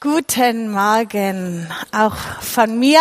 Guten 0.00 0.70
Morgen, 0.70 1.66
auch 1.90 2.14
von 2.40 2.78
mir. 2.78 3.00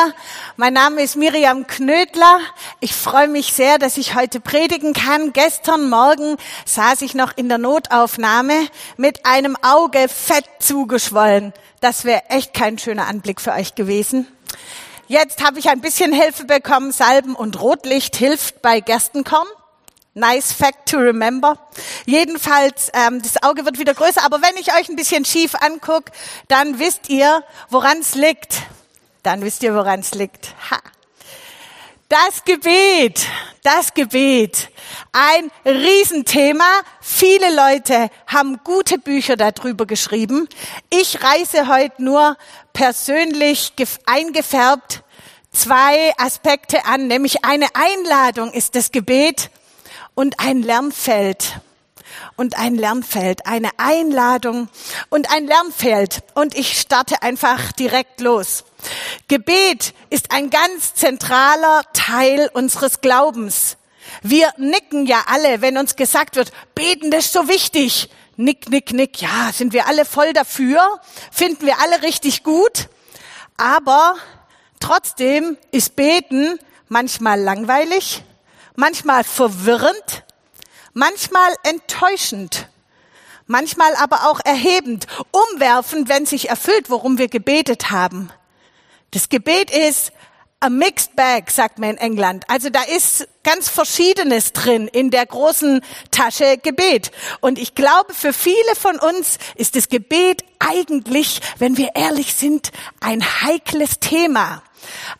Mein 0.55 0.73
Name 0.73 1.03
ist 1.03 1.15
Miriam 1.15 1.67
Knödler. 1.67 2.39
Ich 2.79 2.95
freue 2.95 3.27
mich 3.27 3.53
sehr, 3.53 3.77
dass 3.77 3.97
ich 3.97 4.15
heute 4.15 4.39
predigen 4.39 4.93
kann. 4.93 5.31
Gestern 5.31 5.91
Morgen 5.91 6.37
saß 6.65 7.03
ich 7.03 7.13
noch 7.13 7.37
in 7.37 7.49
der 7.49 7.59
Notaufnahme 7.59 8.67
mit 8.97 9.27
einem 9.27 9.55
Auge 9.61 10.07
fett 10.09 10.45
zugeschwollen. 10.57 11.53
Das 11.81 12.03
wäre 12.03 12.23
echt 12.29 12.55
kein 12.55 12.79
schöner 12.79 13.05
Anblick 13.05 13.41
für 13.41 13.51
euch 13.51 13.75
gewesen. 13.75 14.25
Jetzt 15.07 15.45
habe 15.45 15.59
ich 15.59 15.69
ein 15.69 15.81
bisschen 15.81 16.11
Hilfe 16.11 16.45
bekommen. 16.45 16.91
Salben 16.91 17.35
und 17.35 17.61
Rotlicht 17.61 18.15
hilft 18.15 18.63
bei 18.63 18.79
Gerstenkorn. 18.79 19.47
Nice 20.17 20.51
fact 20.51 20.89
to 20.89 20.97
remember. 20.97 21.59
Jedenfalls, 22.07 22.89
ähm, 22.93 23.21
das 23.21 23.43
Auge 23.43 23.65
wird 23.65 23.77
wieder 23.77 23.93
größer, 23.93 24.25
aber 24.25 24.41
wenn 24.41 24.57
ich 24.59 24.73
euch 24.73 24.89
ein 24.89 24.95
bisschen 24.95 25.25
schief 25.25 25.53
angucke, 25.53 26.11
dann 26.47 26.79
wisst 26.79 27.09
ihr, 27.09 27.43
woran 27.69 27.99
es 27.99 28.15
liegt. 28.15 28.63
Dann 29.21 29.43
wisst 29.43 29.61
ihr, 29.61 29.75
woran 29.75 29.99
es 29.99 30.15
liegt. 30.15 30.55
Ha. 30.71 30.79
Das 32.09 32.43
Gebet, 32.45 33.27
das 33.61 33.93
Gebet, 33.93 34.69
ein 35.11 35.51
Riesenthema. 35.65 36.81
Viele 36.99 37.53
Leute 37.55 38.09
haben 38.25 38.59
gute 38.63 38.97
Bücher 38.97 39.37
darüber 39.37 39.85
geschrieben. 39.85 40.49
Ich 40.89 41.21
reise 41.21 41.67
heute 41.67 42.01
nur 42.01 42.37
persönlich 42.73 43.73
eingefärbt 44.07 45.03
zwei 45.51 46.11
Aspekte 46.17 46.85
an, 46.85 47.05
nämlich 47.05 47.45
eine 47.45 47.67
Einladung 47.75 48.51
ist 48.51 48.73
das 48.73 48.91
Gebet 48.91 49.51
und 50.17 50.39
ein 50.39 50.63
Lernfeld 50.63 51.59
und 52.37 52.57
ein 52.57 52.73
Lernfeld, 52.73 53.45
eine 53.45 53.69
Einladung 53.77 54.67
und 55.09 55.29
ein 55.31 55.45
Lernfeld. 55.45 56.23
Und 56.33 56.57
ich 56.57 56.79
starte 56.79 57.21
einfach 57.21 57.71
direkt 57.73 58.19
los. 58.19 58.63
Gebet 59.27 59.93
ist 60.09 60.31
ein 60.31 60.49
ganz 60.49 60.95
zentraler 60.95 61.83
Teil 61.93 62.49
unseres 62.51 63.01
Glaubens. 63.01 63.77
Wir 64.23 64.51
nicken 64.57 65.05
ja 65.05 65.23
alle, 65.27 65.61
wenn 65.61 65.77
uns 65.77 65.95
gesagt 65.95 66.35
wird, 66.35 66.51
beten 66.73 67.11
das 67.11 67.25
ist 67.25 67.33
so 67.33 67.47
wichtig. 67.47 68.09
Nick, 68.37 68.71
nick, 68.71 68.93
nick. 68.93 69.21
Ja, 69.21 69.51
sind 69.53 69.71
wir 69.71 69.85
alle 69.85 70.03
voll 70.03 70.33
dafür, 70.33 70.99
finden 71.31 71.67
wir 71.67 71.75
alle 71.79 72.01
richtig 72.01 72.41
gut. 72.41 72.87
Aber 73.55 74.15
trotzdem 74.79 75.57
ist 75.71 75.95
Beten 75.95 76.57
manchmal 76.87 77.39
langweilig, 77.39 78.23
manchmal 78.77 79.25
verwirrend, 79.25 80.23
manchmal 80.93 81.53
enttäuschend, 81.63 82.69
manchmal 83.47 83.93
aber 83.95 84.29
auch 84.29 84.39
erhebend, 84.45 85.07
umwerfend, 85.31 86.07
wenn 86.07 86.25
sich 86.25 86.47
erfüllt, 86.47 86.89
worum 86.89 87.17
wir 87.17 87.27
gebetet 87.27 87.91
haben. 87.91 88.31
Das 89.11 89.27
Gebet 89.27 89.71
ist 89.71 90.13
a 90.59 90.69
mixed 90.69 91.15
bag, 91.15 91.49
sagt 91.49 91.79
man 91.79 91.91
in 91.91 91.97
England. 91.97 92.45
Also 92.47 92.69
da 92.69 92.81
ist 92.83 93.27
ganz 93.43 93.69
Verschiedenes 93.69 94.53
drin 94.53 94.87
in 94.87 95.11
der 95.11 95.25
großen 95.25 95.81
Tasche 96.11 96.57
Gebet. 96.57 97.11
Und 97.41 97.59
ich 97.59 97.75
glaube, 97.75 98.13
für 98.13 98.33
viele 98.33 98.75
von 98.79 98.97
uns 98.97 99.37
ist 99.55 99.75
das 99.75 99.89
Gebet 99.89 100.43
eigentlich, 100.59 101.41
wenn 101.59 101.77
wir 101.77 101.95
ehrlich 101.95 102.33
sind, 102.33 102.71
ein 102.99 103.23
heikles 103.23 103.99
Thema. 103.99 104.63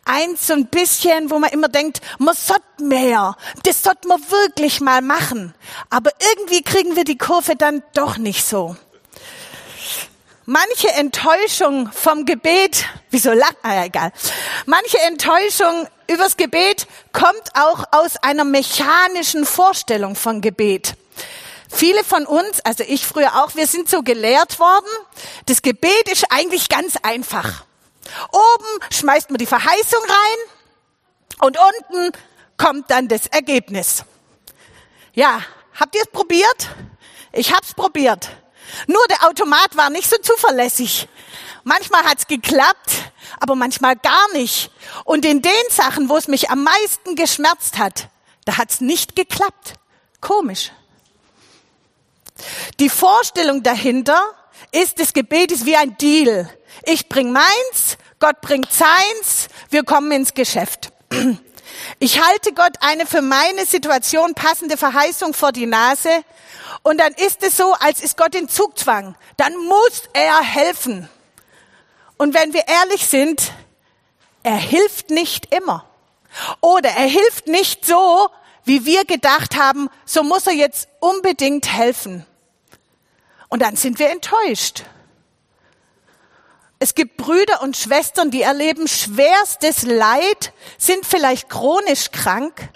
Eins 0.06 0.48
so 0.48 0.54
ein 0.54 0.68
bisschen, 0.68 1.30
wo 1.30 1.40
man 1.40 1.52
immer 1.52 1.68
denkt, 1.68 2.02
man 2.20 2.36
sollte 2.36 2.84
mehr, 2.84 3.36
das 3.64 3.84
sollte 3.84 4.08
man 4.08 4.22
wirklich 4.30 4.82
mal 4.82 5.02
machen. 5.02 5.54
Aber 5.90 6.12
irgendwie 6.34 6.62
kriegen 6.62 6.96
wir 6.96 7.04
die 7.04 7.18
Kurve 7.18 7.56
dann 7.56 7.84
doch 7.94 8.18
nicht 8.18 8.46
so. 8.46 8.76
Manche 10.46 10.90
Enttäuschung 10.94 11.92
vom 11.92 12.26
Gebet, 12.26 12.86
wieso 13.10 13.34
lacht, 13.34 13.58
ah, 13.64 13.84
egal. 13.84 14.14
Manche 14.66 14.98
Enttäuschung 15.00 15.88
übers 16.08 16.38
Gebet 16.38 16.88
kommt 17.12 17.52
auch 17.54 17.84
aus 17.92 18.16
einer 18.24 18.46
mechanischen 18.46 19.46
Vorstellung 19.46 20.16
von 20.16 20.40
Gebet. 20.40 20.96
Viele 21.70 22.04
von 22.06 22.26
uns, 22.26 22.62
also 22.64 22.86
ich 22.88 23.06
früher 23.06 23.44
auch, 23.44 23.56
wir 23.56 23.68
sind 23.68 23.90
so 23.90 24.04
gelehrt 24.04 24.58
worden, 24.60 24.88
das 25.48 25.62
Gebet 25.62 26.10
ist 26.10 26.26
eigentlich 26.30 26.70
ganz 26.70 26.96
einfach. 27.04 27.67
Oben 28.32 28.94
schmeißt 28.94 29.30
man 29.30 29.38
die 29.38 29.46
Verheißung 29.46 30.02
rein 30.02 31.38
und 31.40 31.58
unten 31.58 32.12
kommt 32.58 32.90
dann 32.90 33.08
das 33.08 33.28
Ergebnis. 33.28 34.04
Ja, 35.14 35.42
habt 35.80 35.96
ihr 35.96 36.02
es 36.02 36.12
probiert? 36.12 36.70
Ich 37.32 37.54
hab's 37.54 37.74
probiert. 37.74 38.30
Nur 38.88 39.06
der 39.10 39.28
Automat 39.28 39.76
war 39.76 39.90
nicht 39.90 40.10
so 40.10 40.18
zuverlässig. 40.18 41.08
Manchmal 41.64 42.04
hat's 42.04 42.28
geklappt, 42.28 43.12
aber 43.40 43.56
manchmal 43.56 43.96
gar 43.96 44.32
nicht. 44.34 44.72
Und 45.04 45.26
in 45.26 45.42
den 45.42 45.52
Sachen, 45.70 46.10
wo 46.10 46.18
es 46.18 46.28
mich 46.28 46.50
am 46.50 46.64
meisten 46.64 47.16
geschmerzt 47.16 47.78
hat, 47.78 48.10
da 48.46 48.58
hat's 48.58 48.82
nicht 48.82 49.16
geklappt. 49.16 49.74
Komisch. 50.22 50.72
Die 52.80 52.90
Vorstellung 52.90 53.64
dahinter 53.64 54.22
ist, 54.72 55.00
das 55.00 55.14
Gebet 55.14 55.52
ist 55.52 55.66
wie 55.66 55.76
ein 55.76 55.98
Deal. 55.98 56.50
Ich 56.84 57.10
bring 57.10 57.32
meins, 57.32 57.98
Gott 58.20 58.42
bringt 58.42 58.72
seins, 58.72 59.48
wir 59.70 59.84
kommen 59.84 60.12
ins 60.12 60.34
Geschäft. 60.34 60.92
Ich 62.00 62.22
halte 62.22 62.54
Gott 62.54 62.74
eine 62.80 63.06
für 63.06 63.22
meine 63.22 63.66
Situation 63.66 64.34
passende 64.34 64.78
Verheißung 64.78 65.34
vor 65.34 65.52
die 65.52 65.68
Nase 65.68 66.10
und 66.84 66.98
dann 66.98 67.14
ist 67.14 67.44
es 67.44 67.58
so, 67.58 67.74
als 67.74 68.02
ist 68.02 68.18
Gott 68.18 68.36
in 68.36 68.50
Zugzwang. 68.50 69.16
Dann 69.36 69.56
muss 69.58 70.04
er 70.14 70.42
helfen. 70.42 71.10
Und 72.18 72.34
wenn 72.34 72.54
wir 72.54 72.68
ehrlich 72.68 73.08
sind, 73.08 73.52
er 74.44 74.56
hilft 74.56 75.10
nicht 75.10 75.54
immer. 75.54 75.86
Oder 76.62 76.90
er 76.90 77.08
hilft 77.08 77.48
nicht 77.48 77.86
so, 77.86 78.30
wie 78.64 78.86
wir 78.86 79.06
gedacht 79.06 79.56
haben, 79.56 79.90
so 80.06 80.24
muss 80.24 80.48
er 80.48 80.54
jetzt 80.54 80.88
unbedingt 81.00 81.72
helfen. 81.72 82.26
Und 83.50 83.62
dann 83.62 83.76
sind 83.76 84.00
wir 84.00 84.10
enttäuscht. 84.10 84.84
Es 86.80 86.94
gibt 86.94 87.18
Brüder 87.18 87.64
und 87.64 87.76
Schwestern, 87.76 88.30
die 88.30 88.44
erleben 88.44 88.88
schwerstes 88.88 89.82
Leid, 89.82 90.54
sind 90.78 91.08
vielleicht 91.08 91.50
chronisch 91.50 92.12
krank, 92.12 92.70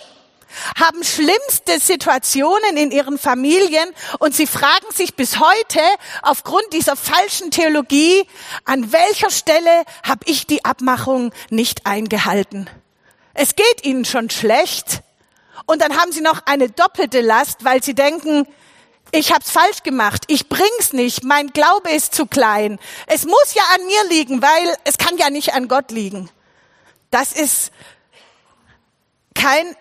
haben 0.75 1.03
schlimmste 1.03 1.79
Situationen 1.79 2.77
in 2.77 2.89
ihren 2.89 3.19
Familien 3.19 3.87
und 4.17 4.35
sie 4.35 4.47
fragen 4.47 4.91
sich 4.91 5.15
bis 5.15 5.39
heute 5.39 5.79
aufgrund 6.23 6.73
dieser 6.73 6.95
falschen 6.95 7.51
Theologie, 7.51 8.25
an 8.65 8.91
welcher 8.91 9.29
Stelle 9.29 9.83
habe 10.03 10.25
ich 10.25 10.47
die 10.47 10.65
Abmachung 10.65 11.31
nicht 11.51 11.85
eingehalten? 11.85 12.69
Es 13.35 13.55
geht 13.55 13.85
ihnen 13.85 14.03
schon 14.03 14.31
schlecht 14.31 15.03
und 15.67 15.79
dann 15.79 15.95
haben 15.95 16.11
sie 16.11 16.21
noch 16.21 16.41
eine 16.47 16.69
doppelte 16.69 17.21
Last, 17.21 17.63
weil 17.63 17.83
sie 17.83 17.93
denken, 17.93 18.47
ich 19.11 19.31
hab's 19.31 19.51
falsch 19.51 19.83
gemacht, 19.83 20.23
ich 20.27 20.47
bring's 20.49 20.93
nicht, 20.93 21.23
mein 21.23 21.47
Glaube 21.47 21.91
ist 21.91 22.15
zu 22.15 22.25
klein. 22.25 22.79
Es 23.07 23.25
muss 23.25 23.53
ja 23.53 23.63
an 23.75 23.85
mir 23.85 24.03
liegen, 24.09 24.41
weil 24.41 24.75
es 24.85 24.97
kann 24.97 25.17
ja 25.17 25.29
nicht 25.29 25.53
an 25.53 25.67
Gott 25.67 25.91
liegen. 25.91 26.29
Das 27.09 27.33
ist 27.33 27.71
kein 29.35 29.75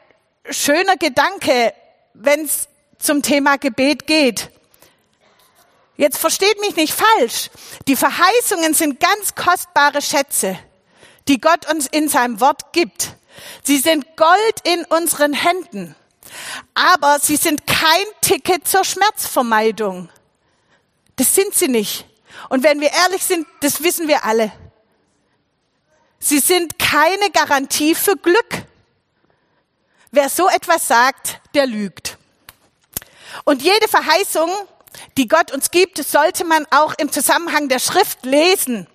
schöner 0.49 0.97
Gedanke, 0.97 1.73
wenn 2.15 2.45
es 2.45 2.69
zum 2.99 3.23
Thema 3.23 3.57
Gebet 3.57 4.07
geht. 4.07 4.51
Jetzt 5.97 6.19
versteht 6.19 6.59
mich 6.61 6.77
nicht 6.77 6.95
falsch. 6.95 7.51
Die 7.87 7.97
Verheißungen 7.97 8.75
sind 8.75 9.01
ganz 9.01 9.35
kostbare 9.35 10.03
Schätze, 10.03 10.59
die 11.29 11.41
Gott 11.41 11.71
uns 11.71 11.87
in 11.87 12.09
seinem 12.09 12.41
Wort 12.41 12.73
gibt. 12.73 13.11
Sie 13.65 13.79
sind 13.79 14.17
Gold 14.17 14.61
in 14.65 14.85
unseren 14.87 15.33
Händen. 15.35 15.95
Aber 16.75 17.19
sie 17.21 17.37
sind 17.37 17.67
kein 17.67 18.05
Ticket 18.21 18.67
zur 18.67 18.85
Schmerzvermeidung. 18.85 20.09
Das 21.17 21.35
sind 21.35 21.55
sie 21.55 21.69
nicht. 21.69 22.07
Und 22.49 22.63
wenn 22.63 22.81
wir 22.81 22.91
ehrlich 22.91 23.25
sind, 23.25 23.47
das 23.61 23.83
wissen 23.83 24.09
wir 24.09 24.25
alle. 24.25 24.53
Sie 26.19 26.39
sind 26.39 26.79
keine 26.79 27.31
Garantie 27.33 27.95
für 27.95 28.17
Glück. 28.17 28.65
Wer 30.11 30.29
so 30.29 30.49
etwas 30.49 30.89
sagt, 30.89 31.41
der 31.55 31.67
lügt. 31.67 32.19
Und 33.45 33.63
jede 33.63 33.89
Verheißung, 33.89 34.51
die 35.17 35.29
Gott 35.29 35.53
uns 35.53 35.71
gibt, 35.71 35.99
sollte 35.99 36.45
man 36.45 36.67
auch 36.71 36.95
im 36.99 37.13
Zusammenhang 37.13 37.69
der 37.69 37.79
Schrift 37.79 38.25
lesen. 38.25 38.87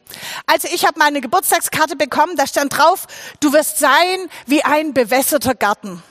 Also 0.46 0.68
ich 0.72 0.86
habe 0.86 1.00
meine 1.00 1.22
Geburtstagskarte 1.22 1.96
bekommen, 1.96 2.36
da 2.36 2.48
stand 2.48 2.78
drauf, 2.78 3.08
du 3.40 3.54
wirst 3.54 3.80
sein 3.80 4.30
wie 4.46 4.64
ein 4.64 4.94
bewässerter 4.94 5.56
Garten. 5.56 6.04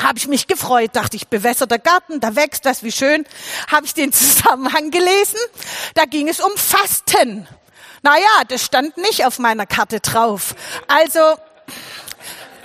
Habe 0.00 0.18
ich 0.18 0.28
mich 0.28 0.46
gefreut, 0.46 0.90
dachte 0.94 1.16
ich, 1.16 1.28
bewässerter 1.28 1.78
Garten, 1.78 2.20
da 2.20 2.36
wächst 2.36 2.64
was, 2.64 2.82
wie 2.82 2.92
schön. 2.92 3.24
Habe 3.70 3.86
ich 3.86 3.94
den 3.94 4.12
Zusammenhang 4.12 4.90
gelesen, 4.90 5.38
da 5.94 6.04
ging 6.04 6.28
es 6.28 6.40
um 6.40 6.52
Fasten. 6.56 7.48
Naja, 8.02 8.42
das 8.48 8.64
stand 8.64 8.96
nicht 8.96 9.24
auf 9.24 9.38
meiner 9.38 9.66
Karte 9.66 10.00
drauf. 10.00 10.54
Also 10.88 11.20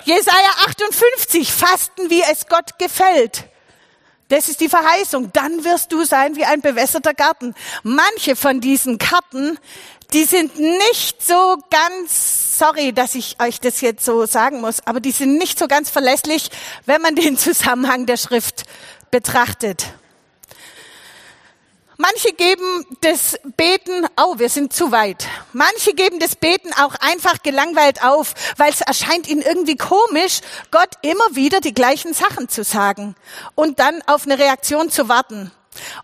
Jesaja 0.04 0.50
58, 0.68 1.52
Fasten, 1.52 2.10
wie 2.10 2.24
es 2.24 2.48
Gott 2.48 2.80
gefällt. 2.80 3.44
Das 4.30 4.50
ist 4.50 4.60
die 4.60 4.70
Verheißung. 4.70 5.32
Dann 5.32 5.64
wirst 5.64 5.92
du 5.92 6.04
sein 6.04 6.36
wie 6.36 6.46
ein 6.46 6.62
bewässerter 6.62 7.14
Garten. 7.14 7.56
Manche 7.84 8.36
von 8.36 8.60
diesen 8.60 8.98
Karten, 8.98 9.58
die 10.14 10.24
sind 10.24 10.58
nicht 10.58 11.22
so 11.22 11.58
ganz, 11.70 12.58
sorry, 12.58 12.94
dass 12.94 13.16
ich 13.16 13.38
euch 13.42 13.60
das 13.60 13.82
jetzt 13.82 14.06
so 14.06 14.26
sagen 14.26 14.62
muss, 14.62 14.86
aber 14.86 15.00
die 15.00 15.12
sind 15.12 15.38
nicht 15.38 15.60
so 15.60 15.68
ganz 15.68 15.90
verlässlich, 15.90 16.50
wenn 16.86 17.02
man 17.02 17.16
den 17.16 17.38
Zusammenhang 17.38 18.06
der 18.06 18.18
Schrift 18.18 18.64
betrachtet. 19.12 19.86
Manche 22.00 22.32
geben 22.34 22.86
das 23.02 23.40
Beten, 23.58 24.06
oh, 24.22 24.38
wir 24.38 24.50
sind 24.50 24.72
zu 24.72 24.92
weit. 24.92 25.28
Manche 25.52 25.96
geben 25.96 26.20
das 26.20 26.36
Beten 26.36 26.72
auch 26.74 26.94
einfach 27.00 27.42
gelangweilt 27.42 28.04
auf, 28.04 28.36
weil 28.58 28.72
es 28.72 28.82
erscheint 28.82 29.28
ihnen 29.28 29.42
irgendwie 29.42 29.78
komisch, 29.78 30.42
Gott 30.70 30.92
immer 31.02 31.26
wieder 31.32 31.60
die 31.60 31.74
gleichen 31.74 32.14
Sachen 32.14 32.50
zu 32.50 32.64
sagen 32.64 33.16
und 33.56 33.80
dann 33.80 34.04
auf 34.06 34.26
eine 34.26 34.38
Reaktion 34.38 34.92
zu 34.92 35.10
warten. 35.10 35.52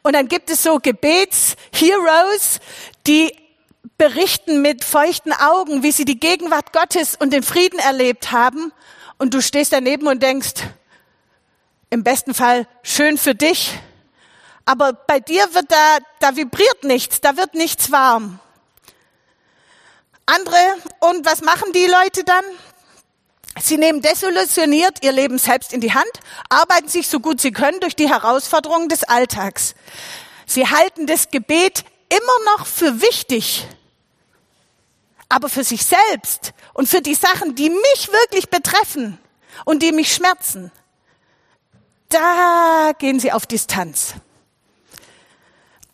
Und 0.01 0.13
dann 0.13 0.27
gibt 0.27 0.49
es 0.49 0.63
so 0.63 0.79
Gebetsheroes, 0.79 2.59
die 3.05 3.31
berichten 4.03 4.61
mit 4.61 4.83
feuchten 4.83 5.31
Augen, 5.31 5.81
wie 5.81 5.93
sie 5.93 6.03
die 6.03 6.19
Gegenwart 6.19 6.73
Gottes 6.73 7.15
und 7.15 7.31
den 7.31 7.41
Frieden 7.41 7.79
erlebt 7.79 8.33
haben. 8.33 8.73
Und 9.17 9.33
du 9.33 9.41
stehst 9.41 9.71
daneben 9.71 10.07
und 10.07 10.21
denkst, 10.21 10.55
im 11.89 12.03
besten 12.03 12.33
Fall 12.33 12.67
schön 12.81 13.17
für 13.17 13.33
dich, 13.33 13.79
aber 14.65 14.91
bei 14.91 15.21
dir 15.21 15.53
wird 15.53 15.71
da, 15.71 15.97
da 16.19 16.35
vibriert 16.35 16.83
nichts, 16.83 17.21
da 17.21 17.37
wird 17.37 17.53
nichts 17.53 17.93
warm. 17.93 18.39
Andere, 20.25 20.57
und 20.99 21.25
was 21.25 21.41
machen 21.41 21.71
die 21.71 21.87
Leute 21.87 22.25
dann? 22.25 22.43
Sie 23.61 23.77
nehmen 23.77 24.01
desillusioniert 24.01 24.97
ihr 25.01 25.13
Leben 25.13 25.37
selbst 25.37 25.71
in 25.71 25.79
die 25.79 25.93
Hand, 25.93 26.11
arbeiten 26.49 26.89
sich 26.89 27.07
so 27.07 27.21
gut 27.21 27.39
sie 27.39 27.51
können 27.51 27.79
durch 27.79 27.95
die 27.95 28.09
Herausforderungen 28.09 28.89
des 28.89 29.05
Alltags. 29.05 29.75
Sie 30.45 30.67
halten 30.67 31.07
das 31.07 31.31
Gebet 31.31 31.85
immer 32.09 32.57
noch 32.57 32.67
für 32.67 33.01
wichtig, 33.01 33.65
aber 35.29 35.49
für 35.49 35.63
sich 35.63 35.85
selbst 35.85 36.53
und 36.73 36.87
für 36.87 37.01
die 37.01 37.15
Sachen, 37.15 37.55
die 37.55 37.69
mich 37.69 38.09
wirklich 38.11 38.49
betreffen 38.49 39.17
und 39.65 39.83
die 39.83 39.91
mich 39.91 40.13
schmerzen, 40.13 40.71
da 42.09 42.91
gehen 42.97 43.19
sie 43.19 43.31
auf 43.31 43.45
Distanz. 43.45 44.13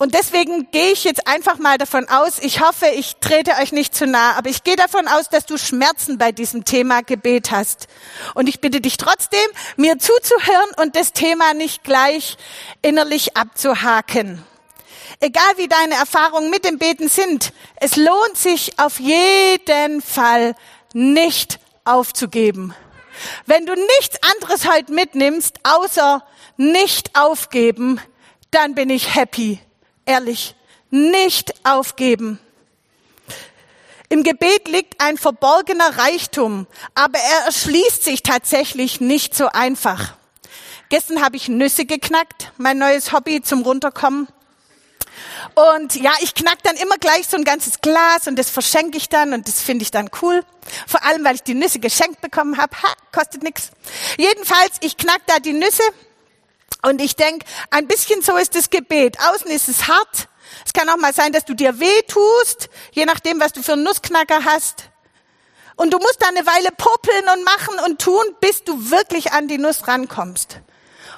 Und 0.02 0.16
deswegen 0.16 0.72
gehe 0.72 0.94
ich 0.94 1.04
jetzt 1.04 1.28
einfach 1.28 1.58
mal 1.58 1.78
davon 1.78 2.08
aus, 2.08 2.40
ich 2.40 2.62
hoffe, 2.62 2.88
ich 2.88 3.18
trete 3.20 3.52
euch 3.62 3.74
nicht 3.74 3.94
zu 3.94 4.08
nah, 4.08 4.31
aber 4.38 4.50
ich 4.50 4.64
gehe 4.64 4.78
davon 4.78 5.10
aus, 5.10 5.28
dass 5.28 5.46
du 5.46 5.58
Schmerzen 5.58 6.18
bei 6.18 6.32
diesem 6.32 6.64
Thema 6.64 7.02
Gebet 7.02 7.52
hast. 7.52 7.88
Und 8.34 8.48
ich 8.48 8.62
bitte 8.62 8.80
dich 8.80 8.96
trotzdem, 8.96 9.46
mir 9.75 10.00
zuzuhören 10.00 10.70
und 10.78 10.96
das 10.96 11.12
Thema 11.12 11.54
nicht 11.54 11.84
gleich 11.84 12.38
innerlich 12.82 13.36
abzuhaken. 13.36 14.42
Egal 15.19 15.57
wie 15.57 15.68
deine 15.68 15.95
Erfahrungen 15.95 16.50
mit 16.50 16.66
dem 16.66 16.77
Beten 16.77 17.10
sind, 17.10 17.54
es 17.75 17.95
lohnt 17.95 18.38
sich 18.38 18.80
auf 18.80 19.00
jeden 19.00 20.01
Fall 20.01 20.56
nicht 20.94 21.60
aufzugeben. 21.83 22.74
Wenn 23.45 23.66
du 23.66 23.74
nichts 23.74 24.18
anderes 24.24 24.68
heute 24.69 24.94
mitnimmst, 24.94 25.60
außer 25.63 26.24
nicht 26.56 27.19
aufgeben, 27.19 28.00
dann 28.51 28.75
bin 28.75 28.89
ich 28.89 29.13
happy 29.16 29.60
ehrlich, 30.10 30.56
nicht 30.89 31.54
aufgeben. 31.63 32.39
Im 34.10 34.24
Gebet 34.24 34.68
liegt 34.68 35.00
ein 35.00 35.18
verborgener 35.18 36.00
Reichtum, 36.00 36.65
aber 36.95 37.19
er 37.19 37.45
erschließt 37.45 38.04
sich 38.04 38.24
tatsächlich 38.24 39.00
nicht 39.00 39.36
so 39.36 39.48
einfach. 39.48 40.15
Gestern 40.89 41.22
habe 41.22 41.36
ich 41.36 41.48
Nüsse 41.48 41.86
geknackt, 41.86 42.51
mein 42.57 42.80
neues 42.80 43.12
Hobby 43.12 43.44
zum 43.44 43.62
Runterkommen. 43.62 44.27
Und 45.56 45.95
ja, 45.95 46.12
ich 46.21 46.36
knack 46.36 46.62
dann 46.63 46.75
immer 46.75 46.97
gleich 46.97 47.27
so 47.27 47.38
ein 47.38 47.44
ganzes 47.44 47.81
Glas 47.81 48.27
und 48.27 48.38
das 48.38 48.50
verschenke 48.50 48.97
ich 48.97 49.09
dann 49.09 49.33
und 49.33 49.47
das 49.47 49.62
finde 49.62 49.83
ich 49.83 49.91
dann 49.91 50.09
cool. 50.21 50.44
Vor 50.88 51.03
allem, 51.03 51.24
weil 51.24 51.36
ich 51.36 51.44
die 51.44 51.56
Nüsse 51.56 51.80
geschenkt 51.80 52.21
bekommen 52.21 52.57
habe. 52.57 52.75
Ha, 52.81 52.94
kostet 53.12 53.44
nix. 53.44 53.71
Jedenfalls, 54.18 54.77
ich 54.81 54.97
knack 54.97 55.21
da 55.27 55.39
die 55.39 55.53
Nüsse 55.53 55.83
und 56.83 57.01
ich 57.01 57.15
denke, 57.15 57.45
ein 57.71 57.88
bisschen 57.88 58.21
so 58.21 58.38
ist 58.38 58.56
das 58.56 58.69
Gebet. 58.69 59.18
Außen 59.19 59.50
ist 59.51 59.68
es 59.68 59.88
hart. 59.88 60.30
Es 60.65 60.74
kann 60.74 60.89
auch 60.89 60.97
mal 60.97 61.13
sein, 61.13 61.31
dass 61.31 61.45
du 61.45 61.53
dir 61.53 61.80
weh 61.80 62.01
tust, 62.07 62.69
je 62.91 63.06
nachdem, 63.06 63.39
was 63.39 63.53
du 63.53 63.62
für 63.62 63.74
einen 63.74 63.83
Nussknacker 63.83 64.45
hast. 64.45 64.89
Und 65.75 65.94
du 65.94 65.97
musst 65.97 66.21
da 66.21 66.27
eine 66.27 66.45
Weile 66.45 66.69
popeln 66.75 67.24
und 67.33 67.45
machen 67.45 67.75
und 67.86 68.01
tun, 68.01 68.24
bis 68.41 68.63
du 68.63 68.91
wirklich 68.91 69.31
an 69.31 69.47
die 69.47 69.57
Nuss 69.57 69.88
rankommst. 69.88 70.59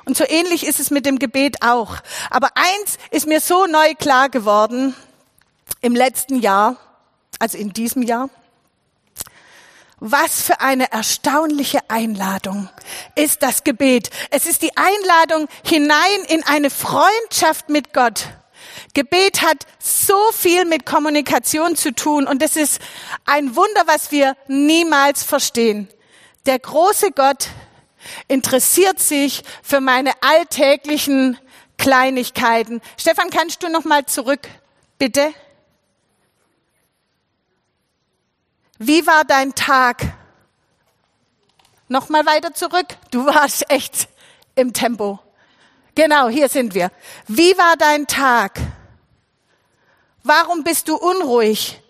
Und 0.06 0.18
so 0.18 0.24
ähnlich 0.28 0.66
ist 0.66 0.80
es 0.80 0.92
mit 0.92 1.06
dem 1.06 1.20
Gebet 1.20 1.62
auch. 1.62 1.98
Aber 2.30 2.50
eins 2.56 2.98
ist 3.12 3.28
mir 3.28 3.40
so 3.40 3.66
neu 3.66 3.94
klar 3.96 4.30
geworden 4.30 4.96
im 5.82 5.96
letzten 5.96 6.40
Jahr, 6.40 6.78
also 7.40 7.58
in 7.58 7.74
diesem 7.74 8.04
Jahr. 8.04 8.30
Was 10.04 10.42
für 10.42 10.62
eine 10.62 10.92
erstaunliche 10.92 11.80
Einladung 11.88 12.70
ist 13.14 13.44
das 13.44 13.64
Gebet. 13.64 14.10
Es 14.32 14.48
ist 14.48 14.64
die 14.64 14.76
Einladung 14.76 15.48
hinein 15.64 16.24
in 16.28 16.44
eine 16.44 16.72
Freundschaft 16.72 17.70
mit 17.70 17.94
Gott. 17.94 18.26
Gebet 18.96 19.44
hat 19.44 19.68
so 19.80 20.18
viel 20.34 20.66
mit 20.66 20.88
Kommunikation 20.88 21.76
zu 21.76 21.94
tun 21.94 22.28
und 22.28 22.42
es 22.42 22.56
ist 22.56 22.82
ein 23.26 23.56
Wunder, 23.56 23.84
was 23.86 24.12
wir 24.12 24.36
niemals 24.48 25.24
verstehen. 25.24 25.88
Der 26.48 26.58
große 26.58 27.12
Gott 27.12 27.50
interessiert 28.28 29.00
sich 29.00 29.44
für 29.64 29.82
meine 29.82 30.12
alltäglichen 30.22 31.38
Kleinigkeiten. 31.78 32.82
Stefan, 32.98 33.30
kannst 33.30 33.64
du 33.64 33.70
noch 33.70 33.86
mal 33.86 34.06
zurück, 34.06 34.48
bitte? 34.98 35.34
Wie 38.78 39.06
war 39.06 39.24
dein 39.26 39.54
Tag? 39.56 40.14
Nochmal 41.88 42.26
weiter 42.26 42.54
zurück. 42.54 42.88
Du 43.12 43.26
warst 43.26 43.70
echt 43.70 44.08
im 44.56 44.74
Tempo. 44.74 45.20
Genau, 45.94 46.30
hier 46.30 46.48
sind 46.48 46.74
wir. 46.74 46.92
Wie 47.28 47.58
war 47.58 47.76
dein 47.78 48.08
Tag? 48.08 48.60
Warum 50.24 50.64
bist 50.64 50.88
du 50.88 50.96
unruhig? 50.96 51.81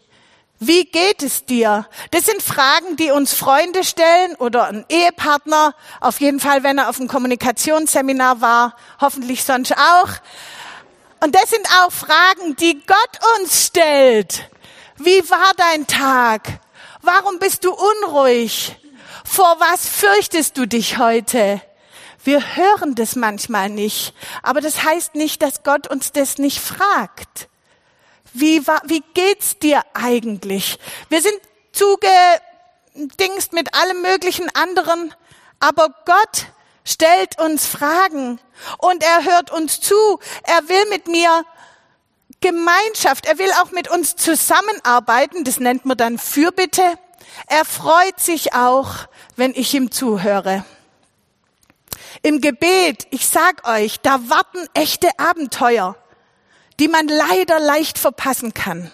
Wie 0.63 0.85
geht 0.85 1.23
es 1.23 1.43
dir? 1.45 1.87
Das 2.11 2.27
sind 2.27 2.39
Fragen, 2.43 2.95
die 2.95 3.09
uns 3.09 3.33
Freunde 3.33 3.83
stellen 3.83 4.35
oder 4.35 4.67
ein 4.67 4.85
Ehepartner, 4.89 5.73
auf 5.99 6.21
jeden 6.21 6.39
Fall, 6.39 6.61
wenn 6.61 6.77
er 6.77 6.87
auf 6.89 6.99
einem 6.99 7.07
Kommunikationsseminar 7.07 8.41
war, 8.41 8.75
hoffentlich 9.01 9.43
sonst 9.43 9.75
auch. 9.75 10.09
Und 11.19 11.33
das 11.33 11.49
sind 11.49 11.67
auch 11.81 11.91
Fragen, 11.91 12.55
die 12.57 12.79
Gott 12.85 13.39
uns 13.39 13.65
stellt. 13.65 14.51
Wie 14.97 15.27
war 15.31 15.51
dein 15.57 15.87
Tag? 15.87 16.59
Warum 17.01 17.39
bist 17.39 17.65
du 17.65 17.74
unruhig? 17.74 18.75
Vor 19.25 19.55
was 19.57 19.89
fürchtest 19.89 20.59
du 20.59 20.67
dich 20.67 21.00
heute? 21.00 21.59
Wir 22.24 22.55
hören 22.55 22.93
das 22.93 23.15
manchmal 23.15 23.69
nicht, 23.69 24.13
aber 24.43 24.62
das 24.62 24.83
heißt 24.83 25.15
nicht, 25.15 25.41
dass 25.41 25.63
Gott 25.63 25.88
uns 25.88 26.12
das 26.12 26.38
nicht 26.38 26.59
fragt. 26.59 27.50
Wie, 28.33 28.65
wie 28.85 29.03
geht's 29.13 29.59
dir 29.59 29.83
eigentlich? 29.93 30.79
Wir 31.09 31.21
sind 31.21 31.39
zugedingst 31.73 33.53
mit 33.53 33.73
allem 33.73 34.01
möglichen 34.01 34.50
anderen, 34.55 35.13
aber 35.59 35.89
Gott 36.05 36.47
stellt 36.83 37.39
uns 37.39 37.65
Fragen 37.65 38.39
und 38.77 39.03
er 39.03 39.25
hört 39.25 39.51
uns 39.51 39.81
zu. 39.81 40.19
Er 40.43 40.67
will 40.69 40.89
mit 40.89 41.07
mir 41.07 41.45
Gemeinschaft. 42.41 43.25
Er 43.27 43.38
will 43.38 43.51
auch 43.61 43.71
mit 43.71 43.89
uns 43.89 44.15
zusammenarbeiten. 44.15 45.43
Das 45.43 45.59
nennt 45.59 45.85
man 45.85 45.97
dann 45.97 46.17
Fürbitte. 46.17 46.97
Er 47.47 47.65
freut 47.65 48.19
sich 48.19 48.53
auch, 48.53 49.07
wenn 49.35 49.53
ich 49.55 49.73
ihm 49.73 49.91
zuhöre. 49.91 50.65
Im 52.23 52.41
Gebet, 52.41 53.07
ich 53.11 53.27
sag 53.27 53.67
euch, 53.67 54.00
da 54.01 54.19
warten 54.29 54.67
echte 54.73 55.07
Abenteuer, 55.17 55.95
die 56.81 56.88
man 56.88 57.07
leider 57.07 57.59
leicht 57.59 58.00
verpassen 58.00 58.55
kann. 58.55 58.89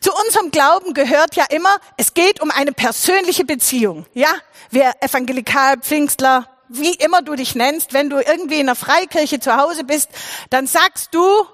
Zu 0.00 0.10
unserem 0.12 0.50
Glauben 0.50 0.92
gehört 0.92 1.36
ja 1.36 1.44
immer, 1.48 1.76
es 1.96 2.14
geht 2.14 2.42
um 2.42 2.50
eine 2.50 2.72
persönliche 2.72 3.44
Beziehung. 3.44 4.06
Ja, 4.12 4.34
wer 4.70 5.00
evangelikal, 5.00 5.78
Pfingstler, 5.78 6.48
wie 6.68 6.94
immer 6.94 7.22
du 7.22 7.36
dich 7.36 7.54
nennst, 7.54 7.92
wenn 7.92 8.10
du 8.10 8.16
irgendwie 8.16 8.58
in 8.58 8.68
einer 8.68 8.74
Freikirche 8.74 9.38
zu 9.38 9.56
Hause 9.56 9.84
bist, 9.84 10.08
dann 10.50 10.66
sagst 10.66 11.14
du, 11.14 11.46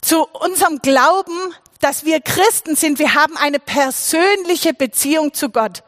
zu 0.00 0.24
unserem 0.26 0.78
Glauben, 0.78 1.52
dass 1.80 2.04
wir 2.04 2.20
Christen 2.20 2.76
sind. 2.76 3.00
Wir 3.00 3.14
haben 3.14 3.36
eine 3.36 3.58
persönliche 3.58 4.74
Beziehung 4.74 5.34
zu 5.34 5.50
Gott. 5.50 5.82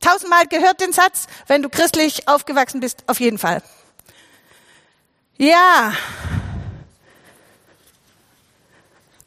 Tausendmal 0.00 0.46
gehört 0.46 0.80
den 0.80 0.92
Satz, 0.92 1.26
wenn 1.48 1.62
du 1.62 1.68
christlich 1.68 2.28
aufgewachsen 2.28 2.78
bist, 2.78 3.02
auf 3.08 3.18
jeden 3.18 3.38
Fall. 3.38 3.64
Ja. 5.38 5.92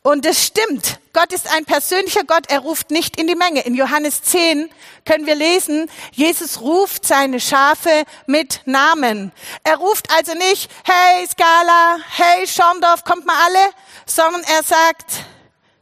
Und 0.04 0.26
es 0.26 0.46
stimmt. 0.46 1.00
Gott 1.14 1.32
ist 1.32 1.50
ein 1.56 1.64
persönlicher 1.64 2.26
Gott. 2.26 2.50
Er 2.50 2.60
ruft 2.60 2.92
nicht 2.92 3.18
in 3.18 3.26
die 3.26 3.36
Menge. 3.36 3.62
In 3.62 3.74
Johannes 3.74 4.22
10 4.22 4.70
können 5.06 5.26
wir 5.26 5.36
lesen, 5.36 5.90
Jesus 6.12 6.60
ruft 6.60 7.08
seine 7.08 7.40
Schafe 7.40 8.04
mit 8.26 8.62
Namen. 8.66 9.32
Er 9.64 9.78
ruft 9.78 10.12
also 10.12 10.34
nicht, 10.34 10.70
hey 10.84 11.26
Skala, 11.26 12.00
hey 12.18 12.46
Schorndorf, 12.46 13.06
kommt 13.06 13.26
mal 13.26 13.38
alle, 13.46 13.70
sondern 14.06 14.42
er 14.44 14.64
sagt, 14.64 15.24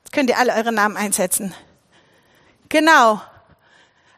jetzt 0.04 0.14
könnt 0.14 0.30
ihr 0.30 0.38
alle 0.38 0.54
eure 0.54 0.72
Namen 0.72 0.98
einsetzen. 0.98 1.56
Genau. 2.70 3.20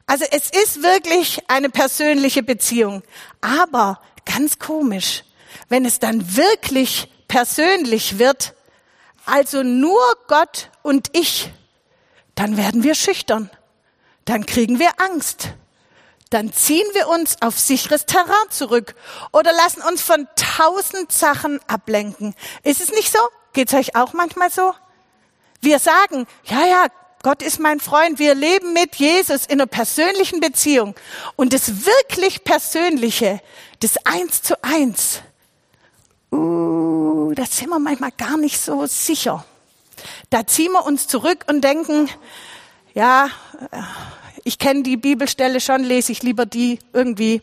Also 0.06 0.26
es 0.32 0.50
ist 0.50 0.84
wirklich 0.84 1.40
eine 1.48 1.70
persönliche 1.70 2.44
Beziehung. 2.44 3.04
Aber 3.40 4.02
ganz 4.26 4.60
komisch, 4.60 5.24
wenn 5.70 5.86
es 5.86 6.00
dann 6.00 6.36
wirklich 6.36 7.08
persönlich 7.30 8.20
wird, 8.20 8.54
also 9.26 9.64
nur 9.64 10.02
Gott 10.28 10.70
und 10.82 11.10
ich, 11.14 11.52
dann 12.36 12.58
werden 12.58 12.84
wir 12.84 12.96
schüchtern. 12.96 13.50
Dann 14.26 14.46
kriegen 14.46 14.80
wir 14.80 14.90
Angst. 14.98 15.50
Dann 16.30 16.52
ziehen 16.52 16.88
wir 16.94 17.10
uns 17.10 17.38
auf 17.42 17.60
sicheres 17.60 18.06
Terrain 18.06 18.50
zurück 18.50 18.96
oder 19.32 19.52
lassen 19.54 19.82
uns 19.84 20.02
von 20.02 20.28
tausend 20.36 21.12
Sachen 21.12 21.60
ablenken. 21.68 22.34
Ist 22.64 22.82
es 22.82 22.92
nicht 22.92 23.12
so? 23.12 23.20
Geht 23.54 23.68
es 23.68 23.76
euch 23.76 23.96
auch 23.96 24.14
manchmal 24.14 24.50
so? 24.50 24.74
Wir 25.62 25.78
sagen, 25.78 26.26
ja, 26.46 26.66
ja, 26.66 26.88
Gott 27.22 27.42
ist 27.42 27.60
mein 27.60 27.80
Freund. 27.80 28.20
Wir 28.20 28.36
leben 28.36 28.74
mit 28.74 28.96
Jesus 28.96 29.46
in 29.46 29.62
einer 29.62 29.68
persönlichen 29.68 30.40
Beziehung. 30.40 30.96
Und 31.36 31.54
das 31.54 31.86
wirklich 31.86 32.44
Persönliche, 32.44 33.40
das 33.80 33.98
Eins 34.06 34.42
zu 34.42 34.62
Eins, 34.64 35.22
uh, 36.34 36.93
da 37.32 37.46
sind 37.46 37.70
wir 37.70 37.80
manchmal 37.80 38.12
gar 38.12 38.38
nicht 38.38 38.60
so 38.60 38.86
sicher. 38.86 39.46
Da 40.30 40.46
ziehen 40.46 40.72
wir 40.72 40.86
uns 40.86 41.08
zurück 41.08 41.46
und 41.48 41.62
denken, 41.62 42.10
ja, 42.94 43.30
ich 44.44 44.60
kenne 44.60 44.84
die 44.84 44.98
Bibelstelle 44.98 45.62
schon, 45.62 45.84
lese 45.84 46.12
ich 46.12 46.24
lieber 46.24 46.46
die 46.46 46.80
irgendwie. 46.92 47.42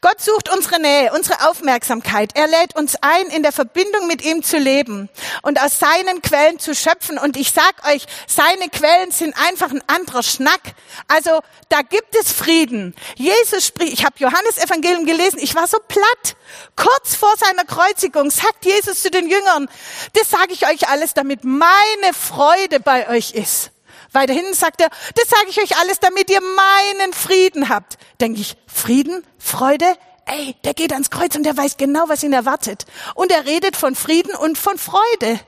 Gott 0.00 0.20
sucht 0.20 0.52
unsere 0.52 0.80
Nähe, 0.80 1.12
unsere 1.12 1.48
Aufmerksamkeit. 1.48 2.32
Er 2.34 2.46
lädt 2.46 2.76
uns 2.76 2.96
ein, 3.00 3.26
in 3.28 3.42
der 3.42 3.52
Verbindung 3.52 4.06
mit 4.06 4.24
ihm 4.24 4.42
zu 4.42 4.58
leben 4.58 5.08
und 5.42 5.60
aus 5.60 5.78
seinen 5.78 6.22
Quellen 6.22 6.58
zu 6.58 6.74
schöpfen. 6.74 7.18
Und 7.18 7.36
ich 7.36 7.52
sag 7.52 7.86
euch, 7.86 8.06
seine 8.26 8.68
Quellen 8.70 9.10
sind 9.10 9.34
einfach 9.46 9.70
ein 9.70 9.82
anderer 9.86 10.22
Schnack. 10.22 10.60
Also 11.08 11.40
da 11.68 11.82
gibt 11.82 12.14
es 12.16 12.32
Frieden. 12.32 12.94
Jesus 13.16 13.66
spricht, 13.66 13.92
ich 13.92 14.04
habe 14.04 14.16
Johannes 14.18 14.58
Evangelium 14.58 15.06
gelesen, 15.06 15.38
ich 15.40 15.54
war 15.54 15.66
so 15.66 15.78
platt. 15.86 16.36
Kurz 16.76 17.14
vor 17.14 17.32
seiner 17.38 17.64
Kreuzigung 17.64 18.30
sagt 18.30 18.64
Jesus 18.64 19.02
zu 19.02 19.10
den 19.10 19.28
Jüngern, 19.28 19.68
das 20.14 20.30
sage 20.30 20.52
ich 20.52 20.66
euch 20.66 20.88
alles, 20.88 21.14
damit 21.14 21.44
meine 21.44 22.12
Freude 22.12 22.80
bei 22.80 23.08
euch 23.08 23.32
ist. 23.32 23.73
Weiterhin 24.14 24.54
sagt 24.54 24.80
er, 24.80 24.88
das 25.16 25.28
sage 25.28 25.46
ich 25.48 25.60
euch 25.60 25.76
alles, 25.76 25.98
damit 25.98 26.30
ihr 26.30 26.40
meinen 26.40 27.12
Frieden 27.12 27.68
habt. 27.68 27.98
Denke 28.20 28.40
ich, 28.40 28.56
Frieden, 28.66 29.24
Freude, 29.38 29.96
ey, 30.26 30.54
der 30.62 30.72
geht 30.72 30.92
ans 30.92 31.10
Kreuz 31.10 31.34
und 31.34 31.42
der 31.42 31.56
weiß 31.56 31.76
genau, 31.76 32.04
was 32.06 32.22
ihn 32.22 32.32
erwartet. 32.32 32.86
Und 33.16 33.32
er 33.32 33.44
redet 33.44 33.76
von 33.76 33.96
Frieden 33.96 34.34
und 34.36 34.56
von 34.56 34.78
Freude. 34.78 35.40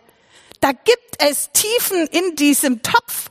Da 0.61 0.73
gibt 0.73 1.15
es 1.19 1.51
Tiefen 1.53 2.09
in 2.09 2.35
diesem 2.35 2.83
Topf, 2.83 3.31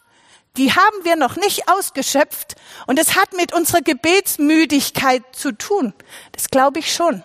die 0.55 0.71
haben 0.71 1.03
wir 1.03 1.17
noch 1.17 1.35
nicht 1.35 1.67
ausgeschöpft. 1.67 2.55
Und 2.87 2.97
es 2.97 3.17
hat 3.17 3.33
mit 3.33 3.53
unserer 3.53 3.81
Gebetsmüdigkeit 3.81 5.21
zu 5.33 5.51
tun. 5.51 5.93
Das 6.31 6.49
glaube 6.49 6.79
ich 6.79 6.93
schon. 6.93 7.23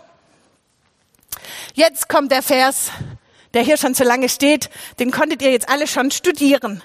Jetzt 1.74 2.08
kommt 2.08 2.32
der 2.32 2.42
Vers, 2.42 2.90
der 3.54 3.62
hier 3.62 3.76
schon 3.76 3.94
so 3.94 4.02
lange 4.02 4.28
steht. 4.28 4.68
Den 4.98 5.12
konntet 5.12 5.42
ihr 5.42 5.52
jetzt 5.52 5.68
alle 5.68 5.86
schon 5.86 6.10
studieren 6.10 6.82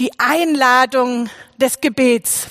die 0.00 0.18
Einladung 0.18 1.28
des 1.58 1.82
Gebets. 1.82 2.46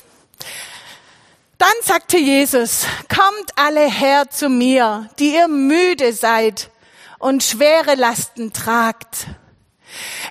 Dann 1.57 1.73
sagte 1.81 2.19
Jesus, 2.19 2.85
kommt 3.09 3.51
alle 3.55 3.89
her 3.89 4.29
zu 4.29 4.49
mir, 4.49 5.09
die 5.17 5.33
ihr 5.33 5.47
müde 5.47 6.13
seid 6.13 6.69
und 7.17 7.43
schwere 7.43 7.95
Lasten 7.95 8.53
tragt. 8.53 9.25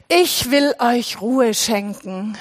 Ich 0.07 0.53
will 0.53 0.73
euch 0.79 1.21
Ruhe 1.21 1.55
schenken. 1.55 2.39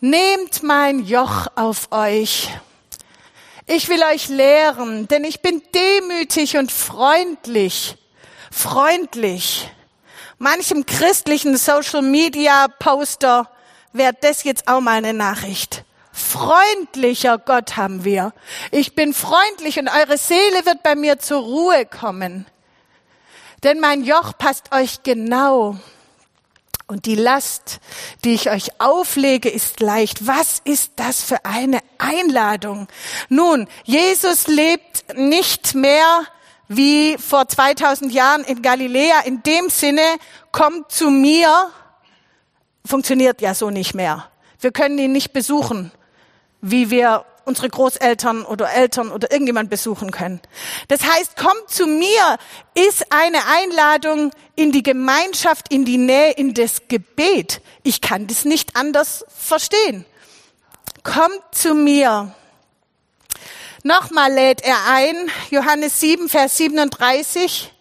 Nehmt 0.00 0.62
mein 0.62 1.04
Joch 1.04 1.46
auf 1.54 1.92
euch. 1.92 2.48
Ich 3.66 3.90
will 3.90 4.02
euch 4.10 4.28
lehren, 4.30 5.06
denn 5.06 5.22
ich 5.22 5.42
bin 5.42 5.62
demütig 5.74 6.56
und 6.56 6.72
freundlich. 6.72 7.98
Freundlich 8.50 9.70
manchem 10.40 10.86
christlichen 10.86 11.56
Social 11.56 12.02
Media 12.02 12.66
Poster 12.78 13.48
wäre 13.92 14.14
das 14.20 14.42
jetzt 14.42 14.66
auch 14.68 14.80
mal 14.80 14.96
eine 14.96 15.12
Nachricht. 15.12 15.84
Freundlicher 16.12 17.38
Gott 17.38 17.76
haben 17.76 18.04
wir. 18.04 18.32
Ich 18.70 18.94
bin 18.94 19.12
freundlich 19.14 19.78
und 19.78 19.88
eure 19.88 20.16
Seele 20.16 20.64
wird 20.64 20.82
bei 20.82 20.94
mir 20.94 21.18
zur 21.18 21.42
Ruhe 21.42 21.84
kommen. 21.84 22.46
Denn 23.62 23.80
mein 23.80 24.02
Joch 24.02 24.32
passt 24.38 24.74
euch 24.74 25.02
genau. 25.02 25.76
Und 26.86 27.04
die 27.04 27.16
Last, 27.16 27.78
die 28.24 28.32
ich 28.32 28.50
euch 28.50 28.80
auflege, 28.80 29.50
ist 29.50 29.80
leicht. 29.80 30.26
Was 30.26 30.62
ist 30.64 30.92
das 30.96 31.22
für 31.22 31.44
eine 31.44 31.80
Einladung? 31.98 32.88
Nun, 33.28 33.68
Jesus 33.84 34.46
lebt 34.46 35.16
nicht 35.16 35.74
mehr 35.74 36.24
wie 36.72 37.18
vor 37.18 37.48
2000 37.48 38.12
Jahren 38.12 38.44
in 38.44 38.62
Galiläa. 38.62 39.22
In 39.24 39.42
dem 39.42 39.70
Sinne, 39.70 40.02
kommt 40.52 40.92
zu 40.92 41.10
mir, 41.10 41.68
funktioniert 42.86 43.40
ja 43.40 43.54
so 43.54 43.70
nicht 43.70 43.92
mehr. 43.92 44.30
Wir 44.60 44.70
können 44.70 44.96
ihn 44.98 45.10
nicht 45.10 45.32
besuchen, 45.32 45.90
wie 46.60 46.90
wir 46.90 47.24
unsere 47.44 47.68
Großeltern 47.68 48.44
oder 48.44 48.72
Eltern 48.72 49.10
oder 49.10 49.32
irgendjemand 49.32 49.68
besuchen 49.68 50.12
können. 50.12 50.40
Das 50.86 51.02
heißt, 51.02 51.36
kommt 51.36 51.68
zu 51.68 51.88
mir 51.88 52.36
ist 52.74 53.06
eine 53.10 53.38
Einladung 53.48 54.30
in 54.54 54.70
die 54.70 54.84
Gemeinschaft, 54.84 55.72
in 55.72 55.84
die 55.84 55.98
Nähe, 55.98 56.30
in 56.30 56.54
das 56.54 56.82
Gebet. 56.86 57.62
Ich 57.82 58.00
kann 58.00 58.28
das 58.28 58.44
nicht 58.44 58.76
anders 58.76 59.24
verstehen. 59.36 60.04
Kommt 61.02 61.42
zu 61.50 61.74
mir. 61.74 62.32
Nochmal 63.82 64.30
lädt 64.30 64.60
er 64.60 64.76
ein, 64.88 65.16
Johannes 65.48 66.00
7, 66.00 66.28
Vers 66.28 66.58
37. 66.58 67.72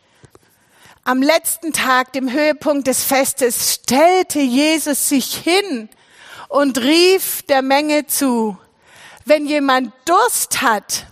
Am 1.04 1.22
letzten 1.22 1.74
Tag, 1.74 2.14
dem 2.14 2.32
Höhepunkt 2.32 2.88
des 2.88 3.04
Festes, 3.04 3.74
stellte 3.74 4.40
Jesus 4.40 5.10
sich 5.10 5.36
hin 5.36 5.90
und 6.48 6.78
rief 6.78 7.42
der 7.50 7.62
Menge 7.62 8.08
zu, 8.08 8.58
wenn 9.26 9.46
jemand 9.46 9.92
Durst 10.06 10.62
hat, 10.62 11.06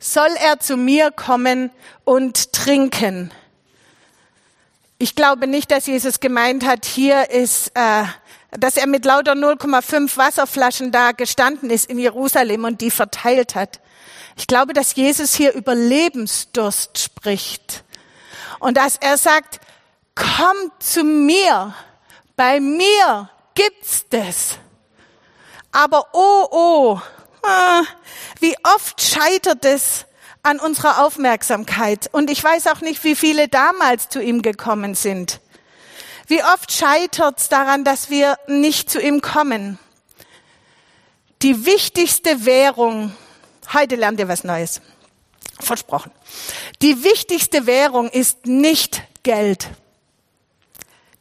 soll 0.00 0.34
er 0.40 0.58
zu 0.58 0.76
mir 0.76 1.12
kommen 1.12 1.70
und 2.02 2.52
trinken. 2.52 3.30
Ich 4.98 5.14
glaube 5.14 5.46
nicht, 5.46 5.70
dass 5.70 5.86
Jesus 5.86 6.18
gemeint 6.18 6.66
hat, 6.66 6.84
hier 6.84 7.30
ist 7.30 7.70
äh, 7.74 8.06
dass 8.50 8.76
er 8.76 8.86
mit 8.86 9.04
lauter 9.04 9.32
0,5 9.32 10.16
Wasserflaschen 10.16 10.92
da 10.92 11.12
gestanden 11.12 11.70
ist 11.70 11.90
in 11.90 11.98
Jerusalem 11.98 12.64
und 12.64 12.80
die 12.80 12.90
verteilt 12.90 13.54
hat. 13.54 13.80
Ich 14.36 14.46
glaube, 14.46 14.72
dass 14.72 14.94
Jesus 14.94 15.34
hier 15.34 15.52
über 15.52 15.74
Lebensdurst 15.74 16.98
spricht 16.98 17.84
und 18.58 18.76
dass 18.76 18.96
er 18.96 19.18
sagt, 19.18 19.60
kommt 20.14 20.82
zu 20.82 21.04
mir, 21.04 21.74
bei 22.36 22.60
mir 22.60 23.30
gibt's 23.54 24.04
das. 24.10 24.58
Aber 25.72 26.06
oh, 26.12 26.48
oh, 26.50 27.00
ah, 27.42 27.82
wie 28.40 28.56
oft 28.74 29.00
scheitert 29.00 29.64
es 29.64 30.06
an 30.42 30.60
unserer 30.60 31.04
Aufmerksamkeit. 31.04 32.08
Und 32.12 32.30
ich 32.30 32.42
weiß 32.42 32.68
auch 32.68 32.80
nicht, 32.80 33.02
wie 33.04 33.16
viele 33.16 33.48
damals 33.48 34.08
zu 34.08 34.22
ihm 34.22 34.42
gekommen 34.42 34.94
sind. 34.94 35.40
Wie 36.26 36.42
oft 36.42 36.72
scheitert 36.72 37.38
es 37.38 37.48
daran, 37.48 37.84
dass 37.84 38.10
wir 38.10 38.36
nicht 38.48 38.90
zu 38.90 39.00
ihm 39.00 39.20
kommen? 39.20 39.78
Die 41.42 41.66
wichtigste 41.66 42.44
Währung, 42.44 43.14
heute 43.72 43.94
lernt 43.94 44.18
ihr 44.18 44.26
was 44.26 44.42
Neues, 44.42 44.80
versprochen. 45.60 46.10
Die 46.82 47.04
wichtigste 47.04 47.66
Währung 47.66 48.08
ist 48.08 48.46
nicht 48.46 49.02
Geld. 49.22 49.68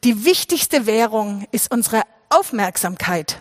Die 0.04 0.26
wichtigste 0.26 0.88
Währung 0.88 1.48
ist 1.52 1.72
unsere 1.72 2.02
Aufmerksamkeit. 2.30 3.40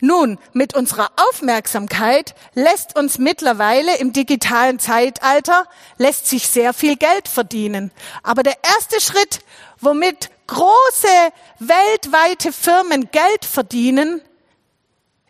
Nun, 0.00 0.38
mit 0.52 0.74
unserer 0.74 1.12
Aufmerksamkeit 1.28 2.34
lässt 2.54 2.96
uns 2.98 3.18
mittlerweile 3.18 3.98
im 3.98 4.12
digitalen 4.12 4.80
Zeitalter 4.80 5.68
lässt 5.96 6.26
sich 6.26 6.48
sehr 6.48 6.72
viel 6.72 6.96
Geld 6.96 7.28
verdienen. 7.28 7.92
Aber 8.24 8.42
der 8.42 8.56
erste 8.64 9.00
Schritt, 9.00 9.44
womit 9.80 10.30
große 10.52 11.32
weltweite 11.60 12.52
Firmen 12.52 13.10
Geld 13.10 13.44
verdienen 13.44 14.20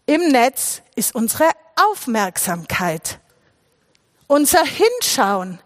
im 0.06 0.28
Netz, 0.28 0.82
ist 0.96 1.14
unsere 1.14 1.48
Aufmerksamkeit, 1.76 3.20
unser 4.26 4.64
Hinschauen. 4.64 5.60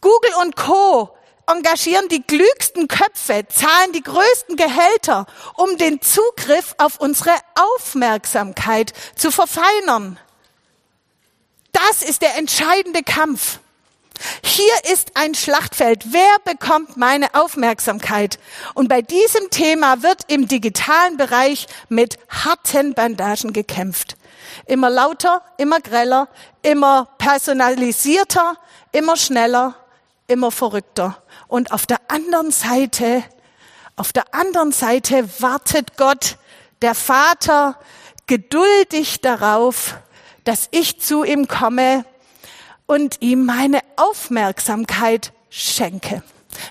Google 0.00 0.32
und 0.40 0.56
Co. 0.56 1.16
engagieren 1.46 2.08
die 2.08 2.22
klügsten 2.22 2.88
Köpfe, 2.88 3.46
zahlen 3.48 3.92
die 3.92 4.02
größten 4.02 4.56
Gehälter, 4.56 5.26
um 5.56 5.76
den 5.76 6.00
Zugriff 6.00 6.74
auf 6.78 6.98
unsere 6.98 7.34
Aufmerksamkeit 7.54 8.92
zu 9.16 9.30
verfeinern. 9.30 10.18
Das 11.72 12.02
ist 12.02 12.22
der 12.22 12.36
entscheidende 12.36 13.02
Kampf. 13.02 13.60
Hier 14.42 14.92
ist 14.92 15.12
ein 15.14 15.34
Schlachtfeld. 15.34 16.12
Wer 16.12 16.36
bekommt 16.44 16.96
meine 16.96 17.34
Aufmerksamkeit? 17.34 18.38
Und 18.74 18.88
bei 18.88 19.02
diesem 19.02 19.50
Thema 19.50 20.02
wird 20.02 20.22
im 20.28 20.48
digitalen 20.48 21.16
Bereich 21.16 21.66
mit 21.88 22.18
harten 22.28 22.94
Bandagen 22.94 23.52
gekämpft. 23.52 24.16
Immer 24.66 24.90
lauter, 24.90 25.42
immer 25.58 25.80
greller, 25.80 26.28
immer 26.62 27.08
personalisierter, 27.18 28.56
immer 28.92 29.16
schneller, 29.16 29.76
immer 30.26 30.50
verrückter. 30.50 31.22
Und 31.48 31.72
auf 31.72 31.86
der 31.86 32.00
anderen 32.08 32.50
Seite, 32.50 33.22
auf 33.96 34.12
der 34.12 34.34
anderen 34.34 34.72
Seite 34.72 35.28
wartet 35.40 35.96
Gott, 35.96 36.38
der 36.82 36.94
Vater, 36.94 37.78
geduldig 38.26 39.20
darauf, 39.20 39.96
dass 40.44 40.68
ich 40.70 41.00
zu 41.00 41.24
ihm 41.24 41.48
komme 41.48 42.04
und 42.86 43.20
ihm 43.20 43.44
meine 43.44 43.80
Aufmerksamkeit 43.96 45.32
schenke. 45.50 46.22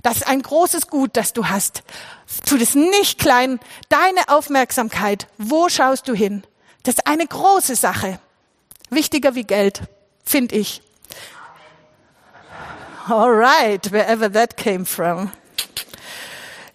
Das 0.04 0.18
ist 0.18 0.28
ein 0.28 0.42
großes 0.42 0.88
Gut, 0.88 1.12
das 1.14 1.34
du 1.34 1.48
hast. 1.48 1.84
Tu 2.46 2.58
das 2.58 2.76
nicht 2.76 3.20
klein. 3.20 3.60
Deine 3.90 4.28
Aufmerksamkeit. 4.28 5.28
Wo 5.38 5.70
schaust 5.70 6.08
du 6.08 6.14
hin? 6.14 6.44
Das 6.84 6.96
ist 6.96 7.08
eine 7.08 7.28
große 7.28 7.76
Sache. 7.76 8.20
Wichtiger 8.90 9.36
wie 9.36 9.44
Geld, 9.44 9.82
finde 10.24 10.56
ich. 10.56 10.82
Alright, 13.08 13.92
wherever 13.92 14.32
that 14.32 14.58
came 14.58 14.86
from. 14.86 15.32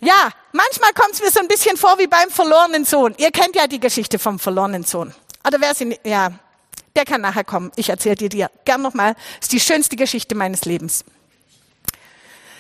Ja, 0.00 0.30
manchmal 0.52 0.92
kommt 0.94 1.14
es 1.14 1.20
mir 1.20 1.30
so 1.30 1.40
ein 1.40 1.48
bisschen 1.48 1.76
vor 1.76 1.98
wie 1.98 2.06
beim 2.06 2.30
verlorenen 2.30 2.84
Sohn. 2.84 3.14
Ihr 3.18 3.30
kennt 3.30 3.56
ja 3.56 3.66
die 3.66 3.80
Geschichte 3.80 4.18
vom 4.18 4.38
verlorenen 4.38 4.84
Sohn. 4.84 5.12
Oder 5.46 5.60
wer 5.60 5.74
sie, 5.74 5.98
ja, 6.04 6.30
der 6.96 7.04
kann 7.04 7.20
nachher 7.20 7.44
kommen. 7.44 7.70
Ich 7.76 7.88
erzähle 7.88 8.16
dir 8.16 8.28
die 8.28 8.46
gern 8.64 8.82
nochmal. 8.82 9.14
Ist 9.40 9.52
die 9.52 9.60
schönste 9.60 9.96
Geschichte 9.96 10.34
meines 10.34 10.64
Lebens. 10.64 11.04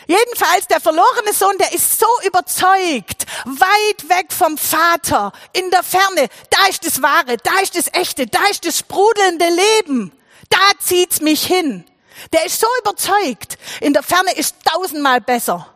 Jedenfalls, 0.06 0.66
der 0.66 0.80
verlorene 0.80 1.32
Sohn, 1.32 1.56
der 1.58 1.72
ist 1.72 2.00
so 2.00 2.06
überzeugt, 2.26 3.26
weit 3.44 4.08
weg 4.08 4.32
vom 4.32 4.58
Vater, 4.58 5.32
in 5.52 5.70
der 5.70 5.84
Ferne. 5.84 6.28
Da 6.50 6.66
ist 6.68 6.84
das 6.84 7.00
Wahre, 7.00 7.36
da 7.36 7.60
ist 7.62 7.76
das 7.76 7.92
Echte, 7.92 8.26
da 8.26 8.44
ist 8.50 8.66
das 8.66 8.78
sprudelnde 8.78 9.46
Leben. 9.46 10.12
Da 10.48 10.58
zieht's 10.80 11.20
mich 11.20 11.46
hin. 11.46 11.84
Der 12.32 12.44
ist 12.44 12.60
so 12.60 12.66
überzeugt. 12.80 13.56
In 13.80 13.92
der 13.92 14.02
Ferne 14.02 14.32
ist 14.32 14.56
tausendmal 14.64 15.20
besser, 15.20 15.72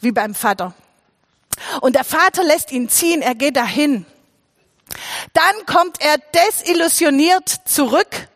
wie 0.00 0.12
beim 0.12 0.34
Vater. 0.34 0.74
Und 1.80 1.96
der 1.96 2.04
Vater 2.04 2.44
lässt 2.44 2.70
ihn 2.72 2.90
ziehen, 2.90 3.22
er 3.22 3.34
geht 3.34 3.56
dahin. 3.56 4.04
Dann 5.32 5.66
kommt 5.66 6.00
er 6.00 6.16
desillusioniert 6.18 7.48
zurück, 7.64 8.28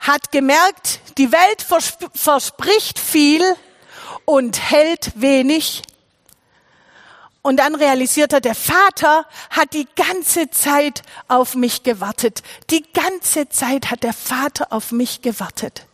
hat 0.00 0.32
gemerkt, 0.32 1.00
die 1.18 1.32
Welt 1.32 1.62
versp 1.62 2.04
verspricht 2.14 2.98
viel 2.98 3.42
und 4.24 4.70
hält 4.70 5.12
wenig. 5.14 5.82
Und 7.42 7.58
dann 7.58 7.74
realisiert 7.74 8.32
er, 8.32 8.40
der 8.40 8.54
Vater 8.54 9.26
hat 9.50 9.74
die 9.74 9.86
ganze 9.96 10.48
Zeit 10.50 11.02
auf 11.28 11.54
mich 11.54 11.82
gewartet. 11.82 12.42
Die 12.70 12.90
ganze 12.92 13.50
Zeit 13.50 13.90
hat 13.90 14.02
der 14.02 14.14
Vater 14.14 14.68
auf 14.70 14.92
mich 14.92 15.20
gewartet. 15.20 15.86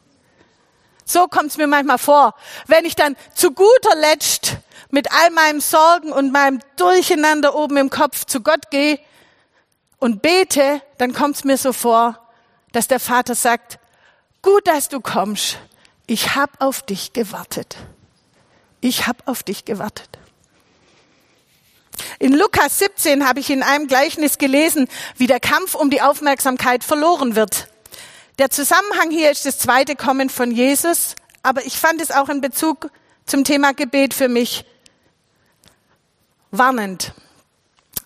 So 1.04 1.26
kommt 1.26 1.50
es 1.50 1.56
mir 1.56 1.66
manchmal 1.66 1.99
vor, 1.99 2.37
wenn 2.68 2.85
ich 2.85 2.94
dann 2.94 3.16
zu 3.35 3.50
guter 3.50 3.97
Letzt 3.97 4.59
mit 4.90 5.11
all 5.11 5.30
meinen 5.30 5.61
Sorgen 5.61 6.12
und 6.12 6.30
meinem 6.30 6.61
Durcheinander 6.76 7.56
oben 7.56 7.78
im 7.78 7.90
Kopf 7.90 8.26
zu 8.26 8.42
Gott 8.42 8.70
gehe 8.70 9.00
und 10.00 10.23
bete, 10.23 10.83
dann 10.99 11.14
kommt 11.14 11.37
es 11.37 11.45
mir 11.45 11.57
so 11.57 11.73
vor, 11.73 12.19
dass 12.73 12.88
der 12.88 12.99
Vater 12.99 13.35
sagt, 13.35 13.78
gut, 14.42 14.66
dass 14.66 14.88
du 14.88 15.00
kommst. 15.00 15.59
Ich 16.07 16.35
habe 16.35 16.52
auf 16.59 16.83
dich 16.83 17.12
gewartet. 17.12 17.76
Ich 18.80 19.07
habe 19.07 19.19
auf 19.26 19.42
dich 19.45 19.64
gewartet. 19.64 20.09
In 22.19 22.33
Lukas 22.33 22.78
17 22.78 23.28
habe 23.28 23.40
ich 23.40 23.50
in 23.50 23.62
einem 23.62 23.87
Gleichnis 23.87 24.38
gelesen, 24.38 24.88
wie 25.16 25.26
der 25.26 25.40
Kampf 25.40 25.75
um 25.75 25.90
die 25.90 26.01
Aufmerksamkeit 26.03 26.83
verloren 26.83 27.37
wird. 27.37 27.68
Der 28.38 28.51
Zusammenhang 28.51 29.11
hier 29.11 29.31
ist 29.31 29.44
das 29.44 29.59
zweite 29.59 29.96
Kommen 29.96 30.31
von 30.31 30.51
Jesus, 30.51 31.14
aber 31.42 31.64
ich 31.66 31.79
fand 31.79 32.01
es 32.01 32.11
auch 32.11 32.31
in 32.31 32.40
Bezug 32.40 32.90
zum 33.27 33.44
Thema 33.44 33.75
Gebet 33.75 34.14
für 34.14 34.29
mich 34.29 34.64
warnend. 36.51 37.12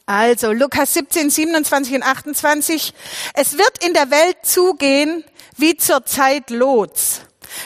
Also 0.07 0.53
Lukas 0.53 0.93
17, 0.93 1.31
27 1.31 1.95
und 1.95 2.03
28. 2.03 2.93
Es 3.33 3.57
wird 3.57 3.83
in 3.83 3.95
der 3.95 4.11
Welt 4.11 4.37
zugehen 4.43 5.25
wie 5.57 5.79
zur 5.79 6.05
Zeit 6.05 6.51
Lots. 6.51 7.23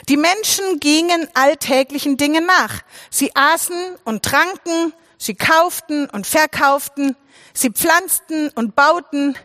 Die 0.08 0.16
Menschen 0.16 0.78
gingen 0.78 1.26
alltäglichen 1.34 2.16
Dingen 2.16 2.46
nach. 2.46 2.82
Sie 3.10 3.34
aßen 3.34 3.96
und 4.04 4.24
tranken, 4.24 4.92
sie 5.16 5.34
kauften 5.34 6.08
und 6.10 6.28
verkauften, 6.28 7.16
sie 7.54 7.70
pflanzten 7.70 8.50
und 8.50 8.76
bauten, 8.76 9.36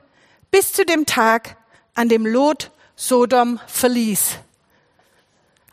bis 0.51 0.71
zu 0.71 0.86
dem 0.86 1.08
Tag, 1.08 1.58
an 1.95 2.10
dem 2.10 2.27
Lot 2.27 2.69
Sodom 2.95 3.60
verließ. 3.65 4.34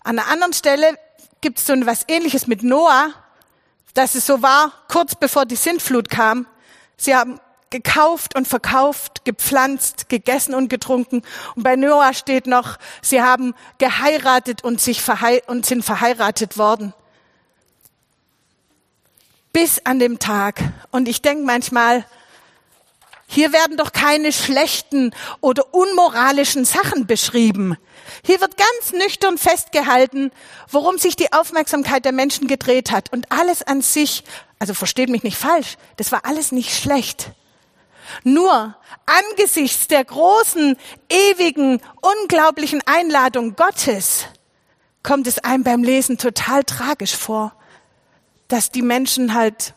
An 0.04 0.18
einer 0.18 0.28
anderen 0.28 0.54
Stelle 0.54 0.98
gibt 1.42 1.59
es 1.59 1.66
so 1.66 1.74
was 1.85 2.04
ähnliches 2.09 2.46
mit 2.46 2.62
Noah, 2.62 3.12
dass 3.92 4.14
es 4.14 4.24
so 4.24 4.40
war, 4.40 4.72
kurz 4.88 5.14
bevor 5.14 5.44
die 5.44 5.56
Sintflut 5.56 6.09
kam. 6.09 6.46
Sie 7.00 7.16
haben 7.16 7.40
gekauft 7.70 8.36
und 8.36 8.46
verkauft, 8.46 9.24
gepflanzt, 9.24 10.10
gegessen 10.10 10.54
und 10.54 10.68
getrunken. 10.68 11.22
Und 11.56 11.62
bei 11.62 11.74
Noah 11.74 12.12
steht 12.12 12.46
noch, 12.46 12.76
sie 13.00 13.22
haben 13.22 13.54
geheiratet 13.78 14.62
und, 14.62 14.82
sich 14.82 15.02
und 15.46 15.64
sind 15.64 15.82
verheiratet 15.82 16.58
worden. 16.58 16.92
Bis 19.54 19.80
an 19.86 19.98
dem 19.98 20.18
Tag. 20.18 20.60
Und 20.90 21.08
ich 21.08 21.22
denke 21.22 21.44
manchmal, 21.44 22.04
hier 23.26 23.52
werden 23.54 23.78
doch 23.78 23.92
keine 23.92 24.30
schlechten 24.30 25.14
oder 25.40 25.72
unmoralischen 25.72 26.66
Sachen 26.66 27.06
beschrieben. 27.06 27.78
Hier 28.22 28.42
wird 28.42 28.58
ganz 28.58 28.92
nüchtern 28.92 29.38
festgehalten, 29.38 30.32
worum 30.68 30.98
sich 30.98 31.16
die 31.16 31.32
Aufmerksamkeit 31.32 32.04
der 32.04 32.12
Menschen 32.12 32.46
gedreht 32.46 32.90
hat. 32.90 33.10
Und 33.10 33.32
alles 33.32 33.62
an 33.62 33.80
sich, 33.80 34.24
also 34.61 34.75
versteht 34.75 35.09
mich 35.09 35.25
nicht 35.25 35.38
falsch, 35.38 35.77
das 35.96 36.12
war 36.12 36.25
alles 36.25 36.53
nicht 36.53 36.77
schlecht. 36.77 37.33
Nur 38.25 38.77
angesichts 39.07 39.88
der 39.88 40.05
großen, 40.05 40.77
ewigen, 41.09 41.81
unglaublichen 42.01 42.83
Einladung 42.87 43.57
Gottes 43.57 44.27
kommt 45.03 45.27
es 45.27 45.38
einem 45.38 45.64
beim 45.64 45.83
Lesen 45.83 46.18
total 46.18 46.62
tragisch 46.64 47.16
vor, 47.16 47.55
dass 48.49 48.70
die 48.70 48.83
Menschen 48.83 49.35
halt 49.35 49.75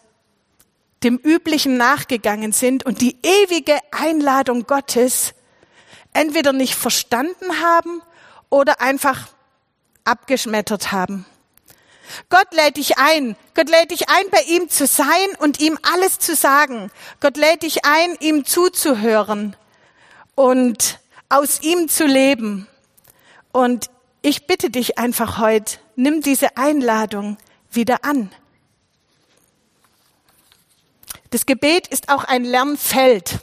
dem 1.04 1.18
Üblichen 1.18 1.78
nachgegangen 1.78 2.52
sind 2.52 2.86
und 2.86 3.02
die 3.02 3.18
ewige 3.24 3.78
Einladung 3.92 4.66
Gottes 4.66 5.34
entweder 6.12 6.52
nicht 6.52 6.76
verstanden 6.76 7.62
haben 7.62 8.02
oder 8.50 8.82
einfach 8.82 9.30
abgeschmettert 10.04 10.92
haben. 10.92 11.26
Gott 12.30 12.54
lädt 12.54 12.78
dich 12.78 12.98
ein. 12.98 13.36
Gott 13.54 13.70
lädt 13.70 13.92
dich 13.92 14.10
ein, 14.10 14.30
bei 14.32 14.42
ihm 14.48 14.70
zu 14.70 14.88
sein 14.88 15.36
und 15.40 15.60
ihm 15.60 15.78
alles 15.82 16.20
zu 16.20 16.36
sagen. 16.36 16.92
Gott 17.20 17.38
lädt 17.38 17.64
dich 17.64 17.86
ein, 17.86 18.16
ihm 18.20 18.46
zuzuhören 18.46 19.56
und 20.36 21.00
aus 21.30 21.62
ihm 21.62 21.90
zu 21.90 22.06
leben. 22.06 22.68
Und 23.52 23.90
ich 24.22 24.48
bitte 24.48 24.70
dich 24.70 24.98
einfach 24.98 25.40
heute, 25.40 25.78
nimm 25.96 26.22
diese 26.22 26.58
Einladung 26.58 27.38
wieder 27.72 28.04
an. 28.04 28.32
Das 31.30 31.46
Gebet 31.46 31.88
ist 31.88 32.10
auch 32.10 32.24
ein 32.24 32.46
Lernfeld. 32.46 33.40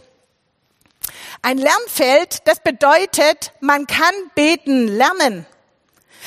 Ein 1.42 1.58
Lernfeld, 1.58 2.46
das 2.46 2.60
bedeutet, 2.60 3.52
man 3.60 3.86
kann 3.86 4.14
beten 4.34 4.86
lernen. 4.86 5.46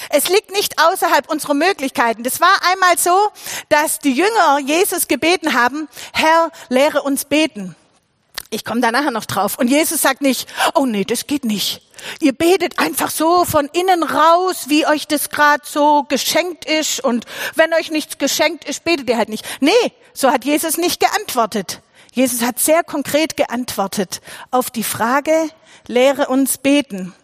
Es 0.09 0.29
liegt 0.29 0.51
nicht 0.51 0.81
außerhalb 0.81 1.29
unserer 1.29 1.53
Möglichkeiten. 1.53 2.23
Das 2.23 2.41
war 2.41 2.53
einmal 2.71 2.97
so, 2.97 3.29
dass 3.69 3.99
die 3.99 4.13
Jünger 4.13 4.59
Jesus 4.65 5.07
gebeten 5.07 5.53
haben, 5.53 5.87
Herr, 6.13 6.51
lehre 6.69 7.03
uns 7.03 7.25
beten. 7.25 7.75
Ich 8.49 8.63
komme 8.63 8.81
da 8.81 8.91
nachher 8.91 9.11
noch 9.11 9.25
drauf. 9.25 9.57
Und 9.57 9.67
Jesus 9.67 10.01
sagt 10.01 10.21
nicht, 10.21 10.47
oh 10.75 10.85
nee, 10.85 11.05
das 11.05 11.25
geht 11.25 11.43
nicht. 11.43 11.81
Ihr 12.19 12.33
betet 12.33 12.77
einfach 12.77 13.09
so 13.09 13.45
von 13.45 13.67
innen 13.73 14.03
raus, 14.03 14.65
wie 14.67 14.85
euch 14.85 15.07
das 15.07 15.31
gerade 15.31 15.63
so 15.65 16.03
geschenkt 16.03 16.65
ist. 16.65 17.03
Und 17.03 17.25
wenn 17.55 17.73
euch 17.73 17.89
nichts 17.89 18.19
geschenkt 18.19 18.65
ist, 18.65 18.83
betet 18.83 19.09
ihr 19.09 19.17
halt 19.17 19.29
nicht. 19.29 19.43
Nee, 19.59 19.71
so 20.13 20.31
hat 20.31 20.45
Jesus 20.45 20.77
nicht 20.77 20.99
geantwortet. 20.99 21.81
Jesus 22.13 22.43
hat 22.43 22.59
sehr 22.59 22.83
konkret 22.83 23.37
geantwortet 23.37 24.21
auf 24.51 24.69
die 24.69 24.83
Frage, 24.83 25.49
lehre 25.87 26.27
uns 26.27 26.59
beten. 26.59 27.15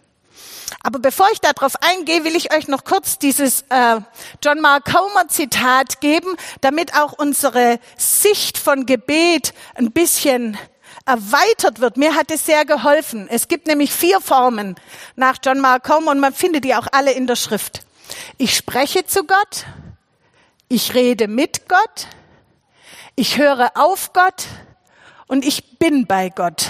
Aber 0.82 0.98
bevor 0.98 1.28
ich 1.32 1.40
darauf 1.40 1.74
eingehe, 1.82 2.24
will 2.24 2.36
ich 2.36 2.54
euch 2.54 2.68
noch 2.68 2.84
kurz 2.84 3.18
dieses 3.18 3.62
äh, 3.68 4.00
John 4.42 4.60
Mark 4.60 4.84
Comer 4.84 5.28
Zitat 5.28 6.00
geben, 6.00 6.36
damit 6.60 6.94
auch 6.96 7.12
unsere 7.12 7.78
Sicht 7.96 8.58
von 8.58 8.86
Gebet 8.86 9.52
ein 9.74 9.92
bisschen 9.92 10.58
erweitert 11.06 11.80
wird. 11.80 11.96
Mir 11.96 12.14
hat 12.14 12.30
es 12.30 12.46
sehr 12.46 12.64
geholfen. 12.64 13.28
Es 13.28 13.48
gibt 13.48 13.66
nämlich 13.66 13.92
vier 13.92 14.20
Formen 14.20 14.76
nach 15.16 15.38
John 15.44 15.60
Mark 15.60 15.84
Comer 15.84 16.12
und 16.12 16.20
man 16.20 16.32
findet 16.32 16.64
die 16.64 16.74
auch 16.74 16.86
alle 16.92 17.12
in 17.12 17.26
der 17.26 17.36
Schrift. 17.36 17.82
Ich 18.38 18.56
spreche 18.56 19.06
zu 19.06 19.24
Gott, 19.24 19.66
ich 20.68 20.94
rede 20.94 21.28
mit 21.28 21.68
Gott, 21.68 22.06
ich 23.16 23.38
höre 23.38 23.72
auf 23.74 24.12
Gott 24.12 24.46
und 25.30 25.44
ich 25.44 25.78
bin 25.78 26.06
bei 26.06 26.28
Gott. 26.28 26.66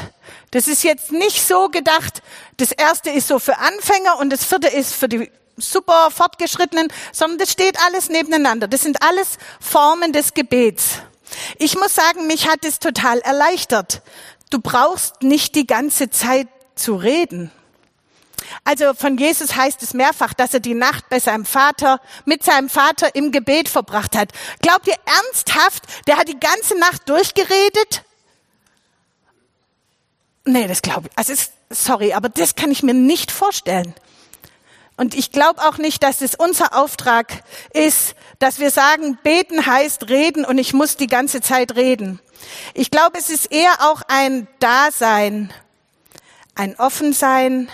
Das 0.51 0.69
ist 0.69 0.85
jetzt 0.85 1.13
nicht 1.13 1.43
so 1.43 1.71
gedacht, 1.71 2.23
das 2.59 2.73
erste 2.73 3.09
ist 3.09 3.27
so 3.27 3.39
für 3.39 3.57
Anfänger 3.57 4.19
und 4.19 4.29
das 4.29 4.45
vierte 4.45 4.69
ist 4.69 4.95
für 4.95 5.09
die 5.09 5.31
super 5.57 6.11
fortgeschrittenen, 6.11 6.89
sondern 7.11 7.39
das 7.39 7.51
steht 7.51 7.79
alles 7.87 8.11
nebeneinander. 8.11 8.69
Das 8.69 8.83
sind 8.83 9.03
alles 9.03 9.39
Formen 9.61 10.13
des 10.13 10.35
Gebets. 10.35 10.99
Ich 11.57 11.75
muss 11.77 11.95
sagen, 11.95 12.27
mich 12.27 12.49
hat 12.49 12.67
es 12.67 12.81
total 12.81 13.21
erleichtert. 13.21 14.03
Du 14.51 14.61
brauchst 14.61 15.23
nicht 15.23 15.55
die 15.55 15.67
ganze 15.67 16.11
Zeit 16.11 16.49
zu 16.75 16.97
reden. 16.97 17.51
Also 18.65 18.93
von 18.93 19.17
Jesus 19.17 19.57
heißt 19.57 19.83
es 19.83 19.95
mehrfach, 19.95 20.35
dass 20.35 20.53
er 20.53 20.61
die 20.61 20.75
Nacht 20.75 21.09
bei 21.09 21.19
seinem 21.19 21.47
Vater, 21.47 21.99
mit 22.27 22.45
seinem 22.45 22.69
Vater 22.69 23.15
im 23.15 23.33
Gebet 23.33 23.71
verbracht 23.71 24.15
hat. 24.15 24.33
Glaubt 24.61 24.87
ihr 24.87 24.97
ernsthaft, 25.07 25.85
der 26.07 26.19
hat 26.19 26.29
die 26.29 26.39
ganze 26.39 26.79
Nacht 26.79 27.09
durchgeredet? 27.09 28.05
Nee, 30.51 30.67
das 30.67 30.83
glaube 30.83 31.09
ich. 31.09 31.19
Also, 31.19 31.35
sorry, 31.71 32.13
aber 32.13 32.29
das 32.29 32.57
kann 32.57 32.71
ich 32.71 32.83
mir 32.83 32.95
nicht 32.95 33.31
vorstellen. 33.31 33.95
Und 34.97 35.15
ich 35.15 35.31
glaube 35.31 35.63
auch 35.63 35.79
nicht, 35.79 36.03
dass 36.03 36.21
es 36.21 36.35
unser 36.35 36.77
Auftrag 36.77 37.43
ist, 37.73 38.15
dass 38.39 38.59
wir 38.59 38.71
sagen, 38.71 39.17
beten 39.23 39.65
heißt 39.65 40.09
reden 40.09 40.45
und 40.45 40.59
ich 40.59 40.75
muss 40.75 40.97
die 40.97 41.07
ganze 41.07 41.41
Zeit 41.41 41.77
reden. 41.77 42.21
Ich 42.75 42.91
glaube, 42.91 43.19
es 43.19 43.31
ist 43.31 43.53
eher 43.53 43.73
auch 43.81 44.03
ein 44.09 44.49
Dasein, 44.59 45.53
ein 46.55 46.77
Offensein, 46.79 47.69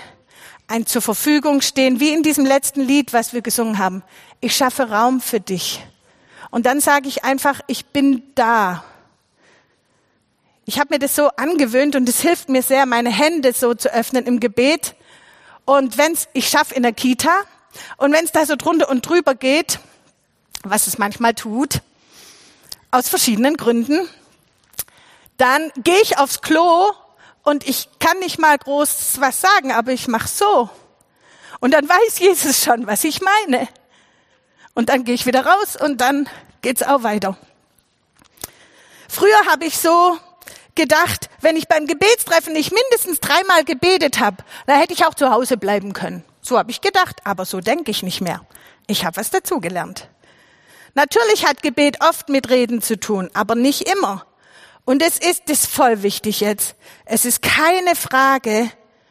ein 0.69 0.87
zur 0.87 1.03
Verfügung 1.03 1.62
stehen, 1.62 1.99
wie 1.99 2.12
in 2.12 2.23
diesem 2.23 2.45
letzten 2.45 2.83
Lied, 2.83 3.12
was 3.12 3.33
wir 3.33 3.41
gesungen 3.41 3.79
haben. 3.79 4.03
Ich 4.41 4.55
schaffe 4.55 4.91
Raum 4.91 5.21
für 5.21 5.41
dich. 5.41 5.85
Und 6.51 6.67
dann 6.67 6.81
sage 6.81 7.09
ich 7.09 7.25
einfach, 7.25 7.61
ich 7.67 7.87
bin 7.87 8.23
da. 8.35 8.85
Ich 10.68 10.81
habe 10.81 10.94
mir 10.94 10.98
das 10.98 11.14
so 11.14 11.29
angewöhnt 11.29 11.94
und 11.94 12.09
es 12.09 12.20
hilft 12.20 12.48
mir 12.48 12.61
sehr, 12.61 12.87
meine 12.87 13.09
Hände 13.11 13.52
so 13.52 13.72
zu 13.74 13.94
öffnen 13.94 14.26
im 14.26 14.40
Gebet. 14.40 14.96
Und 15.64 15.96
wenn's, 15.96 16.26
ich 16.33 16.48
schaffe 16.48 16.74
in 16.74 16.83
der 16.83 16.92
Kita, 16.92 17.31
und 17.98 18.12
wenn 18.12 18.24
es 18.24 18.33
da 18.33 18.44
so 18.44 18.57
drunter 18.57 18.88
und 18.88 19.09
drüber 19.09 19.37
geht, 19.37 19.79
was 20.64 20.88
es 20.88 20.98
manchmal 20.98 21.35
tut, 21.35 21.83
aus 22.90 23.09
verschiedenen 23.09 23.57
Gründen, 23.57 24.09
dann 25.37 25.70
gehe 25.76 26.00
ich 26.00 26.18
aufs 26.18 26.40
Klo 26.40 26.90
und 27.44 27.68
ich 27.68 27.88
kann 28.00 28.18
nicht 28.18 28.40
mal 28.40 28.59
groß 28.59 29.20
was 29.20 29.40
sagen, 29.40 29.70
aber 29.70 29.92
ich 29.92 30.09
mache 30.09 30.26
so. 30.26 30.68
Und 31.61 31.72
dann 31.74 31.88
weiß 31.88 32.18
Jesus 32.18 32.64
schon, 32.64 32.88
was 32.88 33.05
ich 33.05 33.20
meine. 33.20 33.68
Und 34.74 34.88
dann 34.88 35.05
gehe 35.05 35.14
ich 35.14 35.26
wieder 35.26 35.46
raus 35.46 35.76
und 35.76 36.00
dann 36.00 36.29
geht's 36.61 36.83
auch 36.83 37.05
weiter. 37.05 37.37
Früher 39.09 39.46
habe 39.46 39.64
ich 39.64 39.79
so 39.79 40.18
gedacht, 40.77 41.29
wenn 41.41 41.57
ich 41.57 41.69
beim 41.69 41.87
Gebetstreffen 41.87 42.53
nicht 42.53 42.73
mindestens 42.73 43.21
dreimal 43.21 43.65
gebetet 43.65 44.21
habe, 44.21 44.39
dann 44.67 44.79
hätte 44.79 44.93
ich 44.93 45.05
auch 45.05 45.15
zu 45.15 45.31
Hause 45.31 45.57
bleiben 45.57 45.93
können. 45.93 46.25
So 46.41 46.59
habe 46.59 46.71
ich 46.71 46.81
gedacht, 46.81 47.17
aber 47.25 47.45
so 47.45 47.61
denke 47.61 47.91
ich 47.91 48.03
nicht 48.03 48.21
mehr. 48.21 48.47
Ich 48.87 49.05
habe 49.05 49.17
was 49.17 49.31
dazugelernt. 49.31 50.09
Natürlich 50.95 51.45
hat 51.45 51.62
Gebet 51.62 52.01
oft 52.01 52.29
mit 52.29 52.49
Reden 52.49 52.81
zu 52.81 52.99
tun, 52.99 53.29
aber 53.35 53.55
nicht 53.55 53.91
immer. 53.91 54.25
Und 54.85 55.03
es 55.03 55.19
ist 55.19 55.43
das 55.49 55.67
voll 55.67 56.03
wichtig 56.03 56.41
jetzt. 56.41 56.77
Es 57.05 57.25
ist 57.25 57.43
keine 57.43 57.97
Frage 57.97 58.71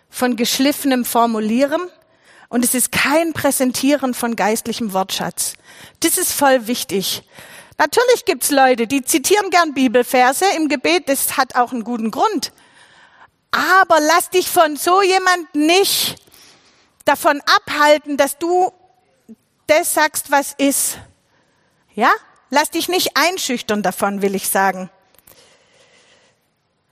von 0.10 0.38
geschliffenem 0.38 1.04
Formulieren 1.04 1.82
und 2.47 2.63
es 2.63 2.73
ist 2.73 2.93
kein 2.93 3.34
Präsentieren 3.34 4.13
von 4.13 4.38
geistlichem 4.38 4.93
Wortschatz. 4.93 5.56
Das 5.99 6.17
ist 6.17 6.32
voll 6.32 6.67
wichtig. 6.67 7.23
Natürlich 7.77 8.25
gibt's 8.25 8.51
Leute, 8.51 8.88
die 8.88 9.03
zitieren 9.03 9.49
gern 9.49 9.73
Bibelverse 9.73 10.45
im 10.55 10.69
Gebet, 10.69 11.09
das 11.09 11.38
hat 11.38 11.55
auch 11.55 11.73
einen 11.73 11.83
guten 11.83 12.09
Grund. 12.09 12.53
Aber 13.51 13.99
lass 13.99 14.29
dich 14.29 14.49
von 14.49 14.77
so 14.77 15.01
jemand 15.01 15.53
nicht 15.55 16.15
davon 17.03 17.41
abhalten, 17.41 18.17
dass 18.17 18.38
du 18.38 18.71
das 19.67 19.93
sagst, 19.93 20.31
was 20.31 20.53
ist. 20.57 20.97
Ja? 21.93 22.11
Lass 22.49 22.69
dich 22.69 22.88
nicht 22.88 23.11
einschüchtern 23.15 23.81
davon, 23.81 24.21
will 24.21 24.35
ich 24.35 24.49
sagen. 24.49 24.89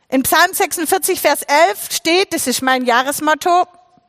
In 0.09 0.23
Psalm 0.23 0.53
46, 0.53 1.21
Vers 1.21 1.41
11 1.43 1.91
steht, 1.91 2.33
das 2.33 2.47
ist 2.47 2.61
mein 2.61 2.85
Jahresmotto, 2.85 3.65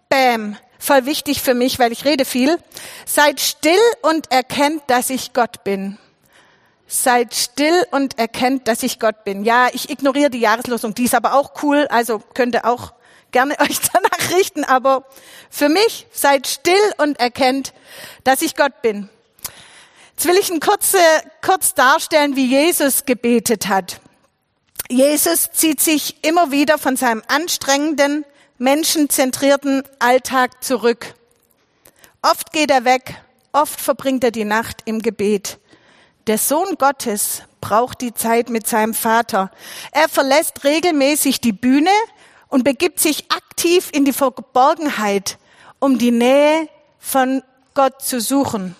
Bäm, 0.08 0.56
voll 0.78 1.06
wichtig 1.06 1.40
für 1.40 1.54
mich, 1.54 1.78
weil 1.78 1.92
ich 1.92 2.04
rede 2.04 2.24
viel. 2.24 2.58
Seid 3.06 3.40
still 3.40 3.80
und 4.02 4.30
erkennt, 4.30 4.82
dass 4.88 5.10
ich 5.10 5.32
Gott 5.32 5.64
bin. 5.64 5.98
Seid 6.94 7.34
still 7.34 7.84
und 7.90 8.20
erkennt, 8.20 8.68
dass 8.68 8.84
ich 8.84 9.00
Gott 9.00 9.24
bin. 9.24 9.42
Ja, 9.42 9.66
ich 9.72 9.90
ignoriere 9.90 10.30
die 10.30 10.38
Jahreslosung, 10.38 10.94
die 10.94 11.04
ist 11.04 11.14
aber 11.16 11.34
auch 11.34 11.62
cool, 11.64 11.88
also 11.90 12.20
könnt 12.34 12.54
ihr 12.54 12.64
auch 12.64 12.92
gerne 13.32 13.58
euch 13.60 13.80
danach 13.92 14.30
richten, 14.36 14.62
aber 14.62 15.04
für 15.50 15.68
mich 15.68 16.06
seid 16.12 16.46
still 16.46 16.92
und 16.98 17.18
erkennt, 17.18 17.74
dass 18.22 18.42
ich 18.42 18.54
Gott 18.54 18.80
bin. 18.80 19.08
Jetzt 20.12 20.26
will 20.26 20.36
ich 20.36 20.50
ein 20.50 20.60
kurze, 20.60 20.98
kurz 21.44 21.74
darstellen, 21.74 22.36
wie 22.36 22.46
Jesus 22.46 23.04
gebetet 23.04 23.66
hat. 23.66 24.00
Jesus 24.88 25.50
zieht 25.50 25.80
sich 25.80 26.24
immer 26.24 26.52
wieder 26.52 26.78
von 26.78 26.96
seinem 26.96 27.24
anstrengenden, 27.26 28.24
menschenzentrierten 28.58 29.82
Alltag 29.98 30.62
zurück. 30.62 31.14
Oft 32.22 32.52
geht 32.52 32.70
er 32.70 32.84
weg, 32.84 33.20
oft 33.52 33.80
verbringt 33.80 34.22
er 34.22 34.30
die 34.30 34.44
Nacht 34.44 34.82
im 34.84 35.02
Gebet. 35.02 35.58
Der 36.26 36.38
Sohn 36.38 36.76
Gottes 36.78 37.42
braucht 37.60 38.00
die 38.00 38.14
Zeit 38.14 38.48
mit 38.48 38.66
seinem 38.66 38.94
Vater. 38.94 39.50
Er 39.92 40.08
verlässt 40.08 40.64
regelmäßig 40.64 41.42
die 41.42 41.52
Bühne 41.52 41.90
und 42.48 42.64
begibt 42.64 42.98
sich 42.98 43.30
aktiv 43.30 43.90
in 43.92 44.06
die 44.06 44.12
Verborgenheit, 44.14 45.36
um 45.80 45.98
die 45.98 46.12
Nähe 46.12 46.68
von 46.98 47.42
Gott 47.74 48.00
zu 48.00 48.20
suchen. 48.20 48.74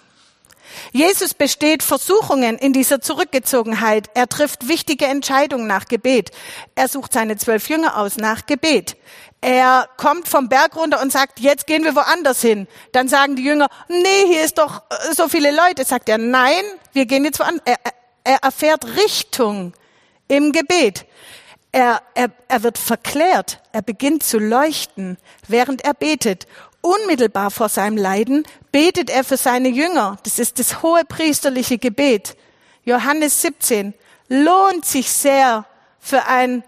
Jesus 0.93 1.35
besteht 1.35 1.83
Versuchungen 1.83 2.59
in 2.59 2.73
dieser 2.73 3.01
Zurückgezogenheit. 3.01 4.11
Er 4.15 4.29
trifft 4.29 4.69
wichtige 4.69 5.07
Entscheidungen 5.07 5.67
nach 5.67 5.87
Gebet. 5.87 6.31
Er 6.75 6.89
sucht 6.89 7.13
seine 7.13 7.37
zwölf 7.37 7.69
Jünger 7.69 7.97
aus 7.99 8.17
nach 8.17 8.47
Gebet. 8.47 8.97
Er 9.41 9.89
kommt 9.99 10.27
vom 10.27 10.49
Berg 10.49 10.75
runter 10.75 11.03
und 11.03 11.13
sagt, 11.13 11.39
jetzt 11.39 11.67
gehen 11.67 11.85
wir 11.85 11.95
woanders 11.95 12.41
hin. 12.41 12.67
Dann 12.93 13.09
sagen 13.09 13.37
die 13.37 13.45
Jünger, 13.45 13.69
nee, 13.89 14.27
hier 14.27 14.43
ist 14.43 14.57
doch 14.57 14.83
äh, 14.89 15.15
so 15.15 15.29
viele 15.29 15.51
Leute. 15.51 15.85
Sagt 15.85 16.09
er, 16.09 16.17
nein, 16.17 16.65
wir 16.95 17.05
gehen 17.05 17.25
jetzt 17.25 17.41
woanders. 17.41 17.63
Er, 17.67 17.77
er 18.25 18.39
erfährt 18.43 18.87
Richtung 18.97 19.75
im 20.29 20.53
Gebet. 20.53 21.05
Er, 21.73 22.03
er, 22.15 22.31
er 22.49 22.63
wird 22.63 22.79
verklärt. 22.79 23.61
Er 23.73 23.83
beginnt 23.83 24.23
zu 24.23 24.39
leuchten, 24.39 25.19
während 25.47 25.85
er 25.85 25.93
betet. 25.93 26.47
Unmittelbar 26.85 27.51
vor 27.51 27.71
seinem 27.71 27.97
Leiden 27.97 28.45
betet 28.71 29.09
er 29.09 29.25
für 29.25 29.39
seine 29.39 29.71
Jünger. 29.71 30.19
Das 30.23 30.39
ist 30.39 30.59
das 30.59 30.83
hohe 30.83 31.03
priesterliche 31.07 31.79
Gebet. 31.79 32.37
Johannes 32.85 33.41
17 33.41 33.95
lohnt 34.29 34.85
sich 34.85 35.11
sehr 35.11 35.65
für 35.99 36.27
ein, 36.27 36.63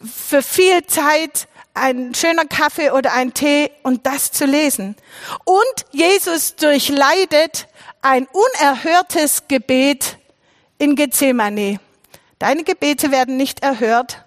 für 0.00 0.42
viel 0.42 0.86
Zeit 0.86 1.48
ein 1.74 2.14
schöner 2.14 2.44
Kaffee 2.44 2.92
oder 2.92 3.14
ein 3.14 3.34
Tee 3.34 3.72
und 3.82 4.06
das 4.06 4.30
zu 4.30 4.44
lesen. 4.44 4.94
Und 5.42 5.86
Jesus 5.90 6.54
durchleidet 6.54 7.66
ein 8.02 8.28
unerhörtes 8.28 9.48
Gebet 9.48 10.18
in 10.78 10.94
Gethsemane. 10.94 11.80
Deine 12.38 12.62
Gebete 12.62 13.10
werden 13.10 13.36
nicht 13.36 13.64
erhört. 13.64 14.22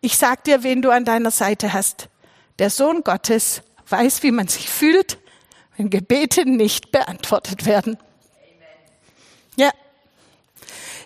Ich 0.00 0.16
sag 0.16 0.44
dir, 0.44 0.62
wen 0.62 0.80
du 0.80 0.90
an 0.90 1.04
deiner 1.04 1.32
Seite 1.32 1.72
hast. 1.72 2.08
Der 2.60 2.70
Sohn 2.70 3.02
Gottes 3.02 3.60
weiß, 3.88 4.22
wie 4.22 4.30
man 4.30 4.48
sich 4.48 4.68
fühlt, 4.68 5.18
wenn 5.76 5.90
Gebete 5.90 6.48
nicht 6.48 6.92
beantwortet 6.92 7.66
werden. 7.66 7.98
Ja. 9.56 9.70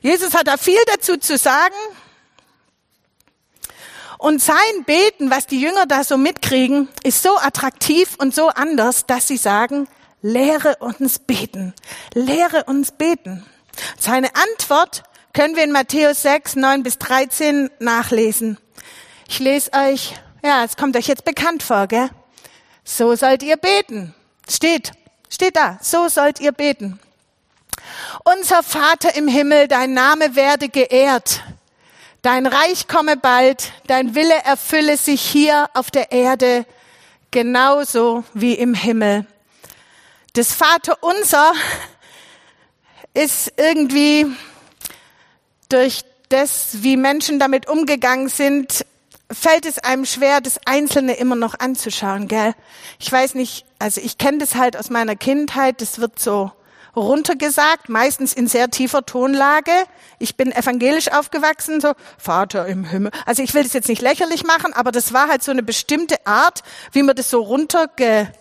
Jesus 0.01 0.35
hat 0.35 0.47
da 0.47 0.57
viel 0.57 0.81
dazu 0.87 1.17
zu 1.17 1.37
sagen. 1.37 1.75
Und 4.19 4.43
sein 4.43 4.57
Beten, 4.85 5.31
was 5.31 5.47
die 5.47 5.61
Jünger 5.61 5.87
da 5.87 6.03
so 6.03 6.17
mitkriegen, 6.19 6.88
ist 7.05 7.23
so 7.23 7.38
attraktiv 7.38 8.17
und 8.19 8.35
so 8.35 8.49
anders, 8.49 9.07
dass 9.07 9.29
sie 9.29 9.37
sagen, 9.37 9.88
lehre 10.23 10.77
uns 10.81 11.21
beten. 11.21 11.73
Lehre 12.14 12.64
uns 12.64 12.91
beten. 12.91 13.47
Seine 13.97 14.31
Antwort 14.35 15.05
können 15.33 15.55
wir 15.55 15.62
in 15.62 15.71
Matthäus 15.71 16.23
6, 16.23 16.57
9 16.57 16.83
bis 16.83 16.99
13 16.99 17.71
nachlesen. 17.79 18.59
Ich 19.29 19.38
lese 19.38 19.73
euch, 19.73 20.14
ja, 20.43 20.64
es 20.64 20.77
kommt 20.77 20.97
euch 20.97 21.07
jetzt 21.07 21.25
bekannt 21.25 21.62
vor, 21.62 21.87
gell? 21.87 22.11
So 22.88 23.14
sollt 23.14 23.42
ihr 23.42 23.59
beten. 23.59 24.14
Steht, 24.48 24.92
steht 25.29 25.57
da, 25.57 25.79
so 25.83 26.09
sollt 26.09 26.40
ihr 26.40 26.53
beten. 26.53 26.98
Unser 28.24 28.62
Vater 28.62 29.14
im 29.14 29.29
Himmel, 29.29 29.68
dein 29.68 29.92
Name 29.92 30.35
werde 30.35 30.68
geehrt. 30.68 31.42
Dein 32.22 32.46
Reich 32.46 32.88
komme 32.88 33.16
bald, 33.16 33.72
dein 33.87 34.14
Wille 34.14 34.35
erfülle 34.44 34.96
sich 34.96 35.20
hier 35.20 35.68
auf 35.74 35.90
der 35.90 36.11
Erde 36.12 36.64
genauso 37.31 38.24
wie 38.33 38.55
im 38.55 38.74
Himmel. 38.74 39.27
Das 40.33 40.53
Vater 40.55 40.96
unser 41.03 41.53
ist 43.12 43.53
irgendwie 43.57 44.27
durch 45.68 46.05
das, 46.31 46.83
wie 46.83 46.96
Menschen 46.96 47.38
damit 47.38 47.68
umgegangen 47.68 48.29
sind, 48.29 48.85
fällt 49.31 49.67
es 49.67 49.79
einem 49.79 50.05
schwer, 50.05 50.41
das 50.41 50.59
Einzelne 50.64 51.14
immer 51.14 51.37
noch 51.37 51.59
anzuschauen, 51.59 52.29
gell? 52.29 52.55
Ich 52.99 53.11
weiß 53.11 53.35
nicht, 53.35 53.67
also 53.79 54.01
ich 54.01 54.19
kenne 54.19 54.38
das 54.38 54.55
halt 54.55 54.77
aus 54.77 54.91
meiner 54.91 55.17
Kindheit, 55.17 55.81
das 55.81 55.99
wird 55.99 56.19
so 56.19 56.53
runtergesagt, 56.97 57.88
meistens 57.88 58.33
in 58.33 58.49
sehr 58.49 58.71
tiefer 58.71 59.05
Tonlage. 59.07 59.73
Ich 60.19 60.37
bin 60.37 60.53
evangelisch 60.53 61.12
aufgewachsen, 61.12 61.81
so 61.81 61.93
Vater 62.17 62.67
im 62.67 62.85
Himmel. 62.85 63.12
Also 63.25 63.43
ich 63.43 63.55
will 63.55 63.62
das 63.62 63.73
jetzt 63.73 63.88
nicht 63.88 64.03
lächerlich 64.03 64.45
machen, 64.45 64.73
aber 64.73 64.91
das 64.91 65.12
war 65.12 65.29
halt 65.29 65.43
so 65.43 65.53
eine 65.53 65.62
bestimmte 65.62 66.27
Art, 66.27 66.62
wie 66.93 67.03
man 67.03 67.14
das 67.14 67.31
so 67.31 67.41
runtergerattert 67.41 68.33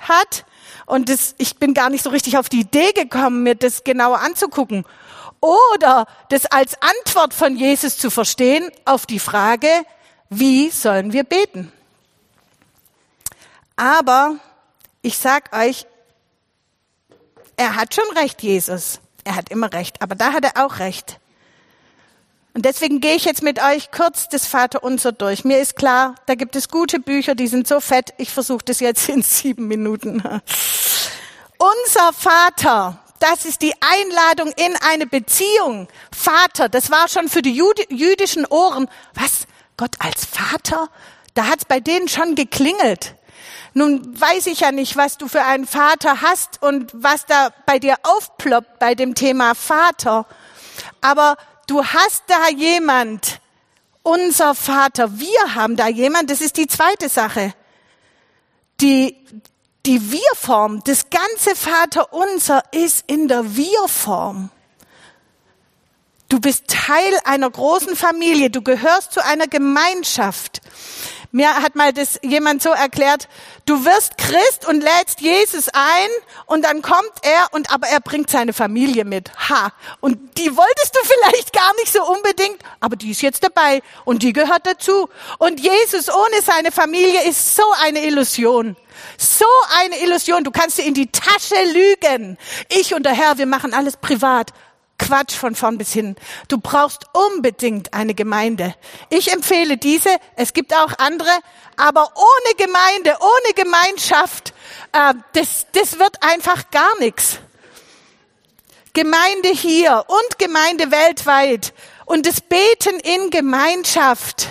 hat. 0.00 0.44
Und 0.84 1.08
das, 1.08 1.34
ich 1.38 1.56
bin 1.56 1.74
gar 1.74 1.90
nicht 1.90 2.04
so 2.04 2.10
richtig 2.10 2.38
auf 2.38 2.48
die 2.48 2.60
Idee 2.60 2.92
gekommen, 2.92 3.42
mir 3.42 3.56
das 3.56 3.82
genauer 3.82 4.20
anzugucken. 4.20 4.84
Oder 5.40 6.06
das 6.28 6.46
als 6.46 6.76
Antwort 6.80 7.34
von 7.34 7.56
Jesus 7.56 7.98
zu 7.98 8.10
verstehen 8.10 8.70
auf 8.84 9.06
die 9.06 9.18
Frage, 9.18 9.68
wie 10.28 10.70
sollen 10.70 11.12
wir 11.12 11.24
beten? 11.24 11.72
Aber 13.76 14.36
ich 15.02 15.18
sag 15.18 15.54
euch, 15.54 15.86
er 17.56 17.76
hat 17.76 17.94
schon 17.94 18.16
recht, 18.16 18.42
Jesus. 18.42 19.00
Er 19.24 19.36
hat 19.36 19.50
immer 19.50 19.72
recht, 19.72 20.02
aber 20.02 20.14
da 20.14 20.32
hat 20.32 20.44
er 20.44 20.64
auch 20.64 20.78
recht. 20.78 21.18
Und 22.54 22.64
deswegen 22.64 23.00
gehe 23.00 23.14
ich 23.14 23.26
jetzt 23.26 23.42
mit 23.42 23.62
euch 23.62 23.90
kurz 23.90 24.28
das 24.30 24.46
Vaterunser 24.46 25.12
durch. 25.12 25.44
Mir 25.44 25.58
ist 25.58 25.76
klar, 25.76 26.14
da 26.24 26.34
gibt 26.34 26.56
es 26.56 26.70
gute 26.70 26.98
Bücher, 27.00 27.34
die 27.34 27.48
sind 27.48 27.68
so 27.68 27.80
fett. 27.80 28.14
Ich 28.16 28.30
versuche 28.30 28.64
das 28.64 28.80
jetzt 28.80 29.10
in 29.10 29.20
sieben 29.22 29.68
Minuten. 29.68 30.22
Unser 31.58 32.12
Vater, 32.14 32.98
das 33.28 33.44
ist 33.44 33.60
die 33.60 33.74
Einladung 33.80 34.52
in 34.56 34.76
eine 34.88 35.06
Beziehung. 35.06 35.88
Vater, 36.14 36.68
das 36.68 36.92
war 36.92 37.08
schon 37.08 37.28
für 37.28 37.42
die 37.42 37.60
jüdischen 37.88 38.46
Ohren. 38.46 38.88
Was? 39.14 39.48
Gott 39.76 39.96
als 39.98 40.24
Vater? 40.24 40.88
Da 41.34 41.48
hat's 41.48 41.64
bei 41.64 41.80
denen 41.80 42.08
schon 42.08 42.36
geklingelt. 42.36 43.16
Nun 43.74 44.18
weiß 44.18 44.46
ich 44.46 44.60
ja 44.60 44.70
nicht, 44.70 44.96
was 44.96 45.18
du 45.18 45.26
für 45.26 45.42
einen 45.42 45.66
Vater 45.66 46.22
hast 46.22 46.62
und 46.62 46.92
was 46.94 47.26
da 47.26 47.50
bei 47.66 47.80
dir 47.80 47.96
aufploppt 48.04 48.78
bei 48.78 48.94
dem 48.94 49.16
Thema 49.16 49.54
Vater. 49.54 50.26
Aber 51.00 51.36
du 51.66 51.84
hast 51.84 52.22
da 52.28 52.48
jemand, 52.48 53.40
unser 54.04 54.54
Vater. 54.54 55.18
Wir 55.18 55.56
haben 55.56 55.74
da 55.74 55.88
jemand, 55.88 56.30
das 56.30 56.40
ist 56.40 56.56
die 56.58 56.68
zweite 56.68 57.08
Sache. 57.08 57.52
Die, 58.80 59.16
die 59.86 60.12
Wir-Form, 60.12 60.82
das 60.84 61.10
ganze 61.10 61.54
Vater 61.54 62.12
unser 62.12 62.62
ist 62.72 63.04
in 63.06 63.28
der 63.28 63.56
Wir-Form. 63.56 64.50
Du 66.28 66.40
bist 66.40 66.66
Teil 66.66 67.18
einer 67.24 67.48
großen 67.48 67.94
Familie, 67.94 68.50
du 68.50 68.60
gehörst 68.62 69.12
zu 69.12 69.24
einer 69.24 69.46
Gemeinschaft. 69.46 70.60
Mir 71.36 71.54
hat 71.54 71.76
mal 71.76 71.92
das 71.92 72.18
jemand 72.22 72.62
so 72.62 72.70
erklärt, 72.70 73.28
du 73.66 73.84
wirst 73.84 74.16
Christ 74.16 74.66
und 74.66 74.82
lädst 74.82 75.20
Jesus 75.20 75.68
ein 75.68 76.08
und 76.46 76.64
dann 76.64 76.80
kommt 76.80 77.12
er 77.20 77.48
und 77.52 77.70
aber 77.70 77.88
er 77.88 78.00
bringt 78.00 78.30
seine 78.30 78.54
Familie 78.54 79.04
mit. 79.04 79.30
Ha. 79.50 79.70
Und 80.00 80.38
die 80.38 80.56
wolltest 80.56 80.96
du 80.96 81.00
vielleicht 81.02 81.52
gar 81.52 81.74
nicht 81.74 81.92
so 81.92 82.02
unbedingt, 82.10 82.56
aber 82.80 82.96
die 82.96 83.10
ist 83.10 83.20
jetzt 83.20 83.44
dabei 83.44 83.82
und 84.06 84.22
die 84.22 84.32
gehört 84.32 84.66
dazu. 84.66 85.10
Und 85.36 85.60
Jesus 85.60 86.08
ohne 86.08 86.40
seine 86.42 86.72
Familie 86.72 87.24
ist 87.28 87.54
so 87.54 87.64
eine 87.82 88.06
Illusion. 88.06 88.74
So 89.18 89.44
eine 89.78 89.98
Illusion. 89.98 90.42
Du 90.42 90.50
kannst 90.50 90.78
dir 90.78 90.86
in 90.86 90.94
die 90.94 91.12
Tasche 91.12 91.62
lügen. 91.70 92.38
Ich 92.70 92.94
und 92.94 93.02
der 93.02 93.12
Herr, 93.12 93.36
wir 93.36 93.44
machen 93.44 93.74
alles 93.74 93.98
privat. 93.98 94.54
Quatsch 94.98 95.34
von 95.34 95.54
vorn 95.54 95.78
bis 95.78 95.92
hin. 95.92 96.16
Du 96.48 96.58
brauchst 96.58 97.04
unbedingt 97.12 97.92
eine 97.92 98.14
Gemeinde. 98.14 98.74
Ich 99.10 99.32
empfehle 99.32 99.76
diese. 99.76 100.10
Es 100.36 100.52
gibt 100.52 100.74
auch 100.74 100.92
andere. 100.98 101.30
Aber 101.76 102.12
ohne 102.14 102.66
Gemeinde, 102.66 103.16
ohne 103.20 103.54
Gemeinschaft, 103.54 104.54
äh, 104.92 105.14
das, 105.34 105.66
das 105.72 105.98
wird 105.98 106.22
einfach 106.22 106.70
gar 106.70 106.98
nichts. 106.98 107.38
Gemeinde 108.94 109.50
hier 109.50 110.04
und 110.06 110.38
Gemeinde 110.38 110.90
weltweit 110.90 111.74
und 112.06 112.24
das 112.24 112.40
Beten 112.40 112.98
in 113.00 113.28
Gemeinschaft 113.28 114.48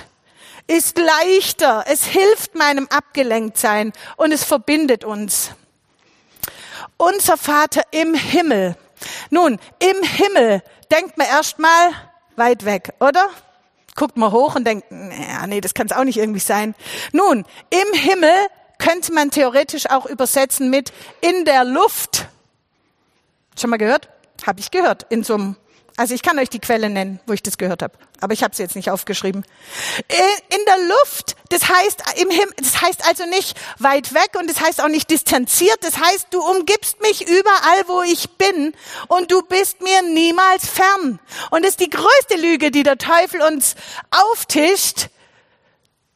ist 0.67 0.99
leichter. 0.99 1.85
Es 1.87 2.05
hilft 2.05 2.53
meinem 2.53 2.87
Abgelenktsein 2.87 3.91
und 4.17 4.31
es 4.31 4.43
verbindet 4.43 5.03
uns. 5.03 5.51
Unser 6.97 7.37
Vater 7.37 7.81
im 7.91 8.13
Himmel 8.13 8.77
nun, 9.29 9.59
im 9.79 10.03
Himmel 10.03 10.61
denkt 10.91 11.17
man 11.17 11.27
erstmal 11.27 11.91
weit 12.35 12.65
weg, 12.65 12.93
oder? 12.99 13.29
Guckt 13.95 14.17
mal 14.17 14.31
hoch 14.31 14.55
und 14.55 14.65
denkt, 14.65 14.87
ja, 14.91 15.47
nee, 15.47 15.61
das 15.61 15.73
kann 15.73 15.87
es 15.87 15.93
auch 15.93 16.03
nicht 16.03 16.17
irgendwie 16.17 16.39
sein. 16.39 16.75
Nun, 17.13 17.45
im 17.69 17.99
Himmel 17.99 18.33
könnte 18.77 19.13
man 19.13 19.31
theoretisch 19.31 19.89
auch 19.89 20.05
übersetzen 20.05 20.69
mit 20.69 20.91
in 21.21 21.45
der 21.45 21.63
Luft. 21.63 22.27
Schon 23.59 23.69
mal 23.69 23.77
gehört? 23.77 24.09
Habe 24.45 24.59
ich 24.59 24.69
gehört 24.69 25.03
in 25.09 25.23
so 25.23 25.35
einem 25.35 25.55
also 25.97 26.13
ich 26.13 26.21
kann 26.21 26.37
euch 26.39 26.49
die 26.49 26.59
Quelle 26.59 26.89
nennen, 26.89 27.19
wo 27.25 27.33
ich 27.33 27.41
das 27.41 27.57
gehört 27.57 27.81
habe, 27.81 27.97
aber 28.19 28.33
ich 28.33 28.43
habe 28.43 28.53
sie 28.53 28.63
jetzt 28.63 28.75
nicht 28.75 28.89
aufgeschrieben. 28.89 29.45
In 30.09 30.65
der 30.67 30.77
Luft, 30.89 31.37
das 31.49 31.69
heißt 31.69 32.03
im 32.21 32.29
Himmel, 32.29 32.53
das 32.57 32.81
heißt 32.81 33.07
also 33.07 33.25
nicht 33.25 33.57
weit 33.79 34.13
weg 34.13 34.31
und 34.37 34.49
das 34.49 34.59
heißt 34.59 34.81
auch 34.81 34.89
nicht 34.89 35.09
distanziert. 35.09 35.77
Das 35.81 35.97
heißt, 35.97 36.27
du 36.31 36.41
umgibst 36.41 37.01
mich 37.01 37.21
überall, 37.21 37.87
wo 37.87 38.01
ich 38.01 38.29
bin 38.31 38.73
und 39.07 39.31
du 39.31 39.41
bist 39.41 39.81
mir 39.81 40.01
niemals 40.01 40.67
fern. 40.67 41.19
Und 41.51 41.63
das 41.63 41.71
ist 41.71 41.79
die 41.79 41.89
größte 41.89 42.35
Lüge, 42.41 42.71
die 42.71 42.83
der 42.83 42.97
Teufel 42.97 43.41
uns 43.41 43.75
auftischt, 44.11 45.07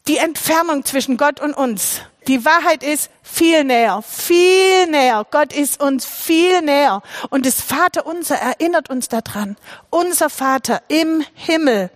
die 0.08 0.18
Entfernung 0.18 0.84
zwischen 0.84 1.16
Gott 1.16 1.40
und 1.40 1.54
uns. 1.54 2.02
Die 2.28 2.46
Wahrheit 2.46 2.84
ist 2.84 3.10
viel 3.24 3.64
näher, 3.64 4.04
viel 4.04 4.88
näher. 4.88 5.26
Gott 5.32 5.54
ist 5.54 5.82
uns 5.82 6.06
viel 6.06 6.62
näher. 6.62 7.02
Und 7.30 7.46
das 7.46 7.62
Vater 7.62 8.06
unser 8.06 8.36
erinnert 8.36 8.90
uns 8.90 9.08
daran. 9.08 9.58
Unser 9.90 10.30
Vater 10.30 10.82
im 10.90 11.24
Himmel. 11.34 11.90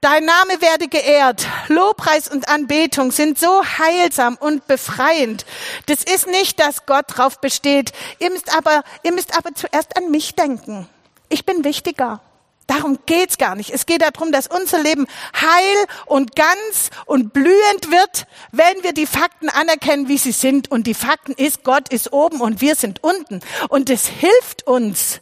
Dein 0.00 0.24
Name 0.24 0.60
werde 0.60 0.88
geehrt. 0.88 1.46
Lobpreis 1.68 2.28
und 2.28 2.48
Anbetung 2.48 3.10
sind 3.10 3.38
so 3.38 3.64
heilsam 3.64 4.36
und 4.36 4.66
befreiend. 4.66 5.44
Das 5.86 6.04
ist 6.04 6.26
nicht, 6.26 6.60
dass 6.60 6.86
Gott 6.86 7.06
drauf 7.08 7.40
besteht. 7.40 7.92
Ihr 8.18 8.30
müsst 8.30 8.54
aber, 8.54 8.82
ihr 9.02 9.12
müsst 9.12 9.36
aber 9.36 9.54
zuerst 9.54 9.96
an 9.96 10.10
mich 10.10 10.34
denken. 10.34 10.88
Ich 11.28 11.44
bin 11.44 11.64
wichtiger. 11.64 12.20
Darum 12.66 12.98
geht's 13.04 13.36
gar 13.36 13.56
nicht. 13.56 13.70
Es 13.70 13.84
geht 13.84 14.00
darum, 14.00 14.32
dass 14.32 14.46
unser 14.46 14.82
Leben 14.82 15.06
heil 15.38 15.86
und 16.06 16.34
ganz 16.34 16.90
und 17.04 17.32
blühend 17.32 17.90
wird, 17.90 18.26
wenn 18.52 18.82
wir 18.82 18.92
die 18.92 19.06
Fakten 19.06 19.50
anerkennen, 19.50 20.08
wie 20.08 20.16
sie 20.16 20.32
sind. 20.32 20.70
Und 20.70 20.86
die 20.86 20.94
Fakten 20.94 21.32
ist, 21.32 21.62
Gott 21.62 21.90
ist 21.90 22.12
oben 22.12 22.40
und 22.40 22.60
wir 22.62 22.74
sind 22.74 23.04
unten. 23.04 23.40
Und 23.68 23.90
es 23.90 24.06
hilft 24.06 24.66
uns, 24.66 25.20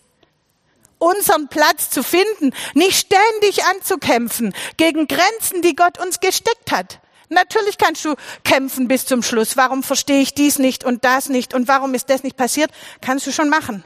unseren 0.99 1.49
Platz 1.49 1.91
zu 1.91 2.05
finden, 2.05 2.55
nicht 2.75 3.09
ständig 3.09 3.65
anzukämpfen 3.65 4.55
gegen 4.77 5.09
Grenzen, 5.09 5.63
die 5.63 5.75
Gott 5.75 5.99
uns 5.99 6.21
gesteckt 6.21 6.71
hat. 6.71 7.01
Natürlich 7.29 7.77
kannst 7.77 8.05
du 8.05 8.15
kämpfen 8.45 8.87
bis 8.87 9.07
zum 9.07 9.23
Schluss. 9.23 9.57
Warum 9.57 9.83
verstehe 9.83 10.21
ich 10.21 10.35
dies 10.35 10.59
nicht 10.59 10.85
und 10.85 11.05
das 11.05 11.29
nicht 11.29 11.55
und 11.55 11.67
warum 11.67 11.95
ist 11.95 12.09
das 12.09 12.23
nicht 12.23 12.37
passiert? 12.37 12.71
Kannst 13.01 13.27
du 13.27 13.33
schon 13.33 13.49
machen 13.49 13.83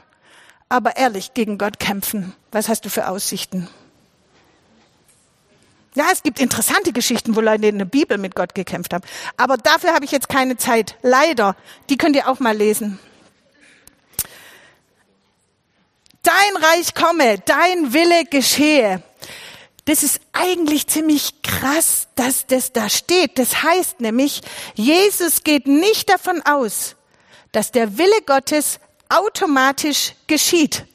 aber 0.69 0.97
ehrlich 0.97 1.33
gegen 1.33 1.57
Gott 1.57 1.79
kämpfen. 1.79 2.33
Was 2.51 2.69
hast 2.69 2.85
du 2.85 2.89
für 2.89 3.07
Aussichten? 3.07 3.67
Ja, 5.95 6.09
es 6.11 6.21
gibt 6.21 6.39
interessante 6.39 6.93
Geschichten, 6.93 7.35
wo 7.35 7.41
Leute 7.41 7.67
in 7.67 7.79
der 7.79 7.85
Bibel 7.85 8.19
mit 8.19 8.35
Gott 8.35 8.53
gekämpft 8.53 8.93
haben. 8.93 9.03
Aber 9.35 9.57
dafür 9.57 9.95
habe 9.95 10.05
ich 10.05 10.11
jetzt 10.11 10.29
keine 10.29 10.55
Zeit. 10.55 10.95
Leider. 11.01 11.55
Die 11.89 11.97
könnt 11.97 12.15
ihr 12.15 12.29
auch 12.29 12.39
mal 12.39 12.55
lesen. 12.55 12.99
Dein 16.21 16.63
Reich 16.63 16.93
komme, 16.93 17.39
dein 17.39 17.93
Wille 17.93 18.25
geschehe. 18.25 19.01
Das 19.85 20.03
ist 20.03 20.19
eigentlich 20.33 20.85
ziemlich 20.85 21.41
krass, 21.41 22.09
dass 22.15 22.45
das 22.45 22.73
da 22.73 22.89
steht. 22.89 23.39
Das 23.39 23.63
heißt 23.63 24.01
nämlich, 24.01 24.41
Jesus 24.75 25.43
geht 25.43 25.65
nicht 25.65 26.09
davon 26.09 26.41
aus, 26.43 26.95
dass 27.53 27.71
der 27.71 27.97
Wille 27.97 28.21
Gottes 28.25 28.79
automatisch 29.09 30.13
geschieht. 30.27 30.85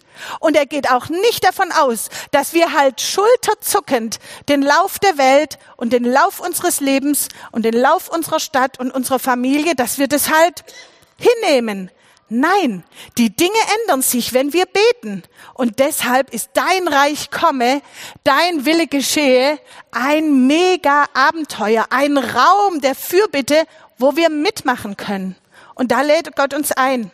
Und 0.40 0.57
er 0.57 0.66
geht 0.66 0.90
auch 0.90 1.09
nicht 1.09 1.44
davon 1.44 1.72
aus, 1.72 2.09
dass 2.31 2.53
wir 2.53 2.72
halt 2.72 3.01
schulterzuckend 3.01 4.18
den 4.48 4.62
Lauf 4.62 4.98
der 4.98 5.18
Welt 5.18 5.59
und 5.77 5.92
den 5.92 6.05
Lauf 6.05 6.40
unseres 6.40 6.81
Lebens 6.81 7.29
und 7.51 7.64
den 7.64 7.75
Lauf 7.75 8.09
unserer 8.09 8.40
Stadt 8.40 8.79
und 8.79 8.92
unserer 8.92 9.18
Familie, 9.18 9.75
dass 9.75 9.98
wir 9.98 10.09
das 10.09 10.31
halt 10.31 10.64
hinnehmen. 11.18 11.90
Nein, 12.35 12.83
die 13.18 13.29
Dinge 13.29 13.59
ändern 13.83 14.01
sich, 14.01 14.33
wenn 14.33 14.55
wir 14.55 14.64
beten. 14.64 15.22
Und 15.53 15.81
deshalb 15.81 16.33
ist 16.33 16.51
dein 16.55 16.88
Reich 16.88 17.31
komme, 17.31 17.83
dein 18.25 18.64
Wille 18.64 18.87
geschehe, 18.87 19.59
ein 19.90 20.46
mega 20.46 21.05
Abenteuer, 21.12 21.87
ein 21.90 22.16
Raum 22.16 22.81
der 22.81 22.94
Fürbitte, 22.94 23.66
wo 23.98 24.16
wir 24.16 24.31
mitmachen 24.31 24.96
können. 24.96 25.37
Und 25.75 25.92
da 25.92 26.01
lädt 26.01 26.35
Gott 26.35 26.55
uns 26.55 26.72
ein. 26.72 27.11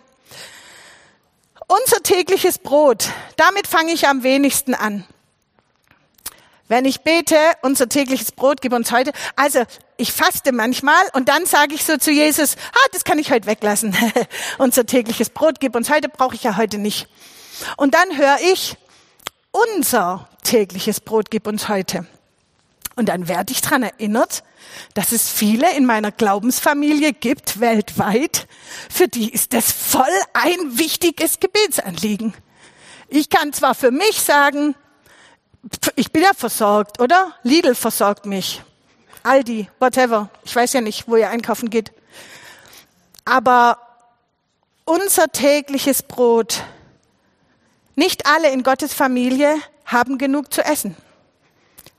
Unser 1.70 2.02
tägliches 2.02 2.58
Brot, 2.58 3.10
damit 3.36 3.66
fange 3.66 3.92
ich 3.92 4.08
am 4.08 4.22
wenigsten 4.22 4.74
an. 4.74 5.04
Wenn 6.66 6.86
ich 6.86 7.02
bete, 7.02 7.36
unser 7.60 7.90
tägliches 7.90 8.32
Brot 8.32 8.62
gib 8.62 8.72
uns 8.72 8.90
heute. 8.90 9.12
Also 9.36 9.64
ich 9.98 10.14
faste 10.14 10.52
manchmal 10.52 11.02
und 11.12 11.28
dann 11.28 11.44
sage 11.44 11.74
ich 11.74 11.84
so 11.84 11.98
zu 11.98 12.10
Jesus, 12.10 12.56
ah, 12.72 12.88
das 12.92 13.04
kann 13.04 13.18
ich 13.18 13.30
heute 13.30 13.46
weglassen. 13.46 13.94
unser 14.58 14.86
tägliches 14.86 15.28
Brot 15.28 15.60
gib 15.60 15.76
uns 15.76 15.90
heute, 15.90 16.08
brauche 16.08 16.34
ich 16.34 16.42
ja 16.42 16.56
heute 16.56 16.78
nicht. 16.78 17.06
Und 17.76 17.92
dann 17.92 18.16
höre 18.16 18.38
ich, 18.50 18.78
unser 19.50 20.26
tägliches 20.44 21.00
Brot 21.00 21.30
gib 21.30 21.46
uns 21.46 21.68
heute. 21.68 22.06
Und 22.96 23.10
dann 23.10 23.28
werde 23.28 23.52
ich 23.52 23.60
dran 23.60 23.82
erinnert, 23.82 24.42
dass 24.94 25.12
es 25.12 25.28
viele 25.28 25.74
in 25.76 25.86
meiner 25.86 26.12
Glaubensfamilie 26.12 27.12
gibt, 27.12 27.60
weltweit, 27.60 28.46
für 28.90 29.08
die 29.08 29.30
ist 29.30 29.52
das 29.52 29.70
voll 29.72 30.04
ein 30.34 30.78
wichtiges 30.78 31.40
Gebetsanliegen. 31.40 32.34
Ich 33.08 33.30
kann 33.30 33.52
zwar 33.52 33.74
für 33.74 33.90
mich 33.90 34.20
sagen, 34.20 34.74
ich 35.96 36.12
bin 36.12 36.22
ja 36.22 36.32
versorgt, 36.36 37.00
oder? 37.00 37.32
Lidl 37.42 37.74
versorgt 37.74 38.26
mich. 38.26 38.62
Aldi, 39.22 39.68
whatever. 39.78 40.30
Ich 40.44 40.54
weiß 40.54 40.72
ja 40.74 40.80
nicht, 40.80 41.08
wo 41.08 41.16
ihr 41.16 41.30
einkaufen 41.30 41.70
geht. 41.70 41.92
Aber 43.24 43.78
unser 44.84 45.28
tägliches 45.28 46.02
Brot, 46.02 46.64
nicht 47.94 48.26
alle 48.26 48.50
in 48.50 48.62
Gottes 48.62 48.94
Familie 48.94 49.56
haben 49.84 50.18
genug 50.18 50.52
zu 50.52 50.64
essen. 50.64 50.96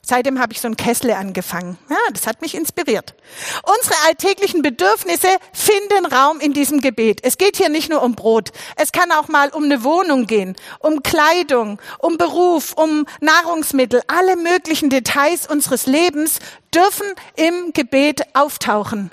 Seitdem 0.10 0.39
habe 0.39 0.54
ich 0.54 0.60
so 0.60 0.67
ein 0.67 0.76
Kessel 0.76 1.12
angefangen. 1.12 1.78
Ja, 1.88 1.98
das 2.12 2.26
hat 2.26 2.41
mich 2.41 2.56
inspiriert. 2.56 3.13
Unsere 3.62 3.93
alltäglichen 4.08 4.63
Bedürfnisse 4.63 5.28
finden 5.54 6.08
Raum 6.08 6.39
in 6.39 6.52
diesem 6.52 6.82
Gebet. 6.82 7.19
Es 7.22 7.38
geht 7.38 7.58
hier 7.58 7.69
nicht 7.69 7.91
nur 7.91 8.02
um 8.02 8.15
Brot. 8.15 8.50
Es 8.76 8.91
kann 8.91 9.12
auch 9.12 9.28
mal 9.28 9.50
um 9.50 9.65
eine 9.65 9.84
Wohnung 9.84 10.26
gehen, 10.26 10.56
um 10.80 11.04
Kleidung, 11.04 11.80
um 12.00 12.17
Beruf, 12.17 12.74
um 12.74 13.06
Nahrungsmittel. 13.22 14.02
Alle 14.08 14.36
möglichen 14.36 14.89
Details 14.89 15.45
unseres 15.45 15.86
Lebens 15.86 16.39
dürfen 16.74 17.06
im 17.36 17.72
Gebet 17.74 18.24
auftauchen. 18.34 19.12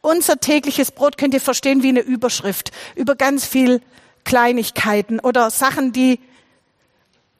Unser 0.00 0.38
tägliches 0.38 0.90
Brot 0.90 1.18
könnt 1.18 1.34
ihr 1.34 1.40
verstehen 1.40 1.84
wie 1.84 1.90
eine 1.90 2.00
Überschrift 2.00 2.72
über 2.96 3.14
ganz 3.14 3.46
viel 3.46 3.80
Kleinigkeiten 4.24 5.20
oder 5.20 5.52
Sachen, 5.52 5.92
die, 5.92 6.18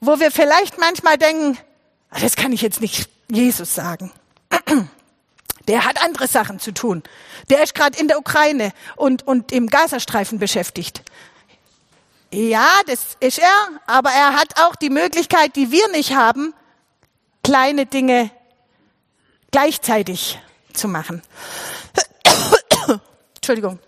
wo 0.01 0.21
wir 0.21 0.31
vielleicht 0.31 0.79
manchmal 0.79 1.19
denken, 1.19 1.59
Ah, 2.13 2.21
das 2.21 2.37
kann 2.37 2.53
ich 2.53 2.61
jetzt 2.61 2.81
nicht 2.81 3.09
Jesus 3.31 3.75
sagen. 3.75 4.13
Der 5.69 5.85
hat 5.85 6.03
andere 6.03 6.27
Sachen 6.27 6.61
zu 6.61 6.73
tun. 6.73 7.03
Der 7.49 7.63
ist 7.63 7.75
gerade 7.75 7.99
in 7.99 8.09
der 8.09 8.19
Ukraine 8.19 8.73
und, 8.97 9.27
und 9.27 9.53
im 9.53 9.69
Gazastreifen 9.69 10.39
beschäftigt. 10.39 11.03
Ja, 12.33 12.69
das 12.87 13.17
ist 13.21 13.39
er, 13.39 13.69
aber 13.87 14.11
er 14.11 14.35
hat 14.35 14.59
auch 14.61 14.75
die 14.75 14.91
Möglichkeit, 14.91 15.55
die 15.55 15.71
wir 15.71 15.89
nicht 15.93 16.15
haben, 16.15 16.53
kleine 17.45 17.87
Dinge 17.87 18.31
gleichzeitig 19.51 20.41
zu 20.73 20.89
machen. 20.89 21.23
Entschuldigung. 23.37 23.79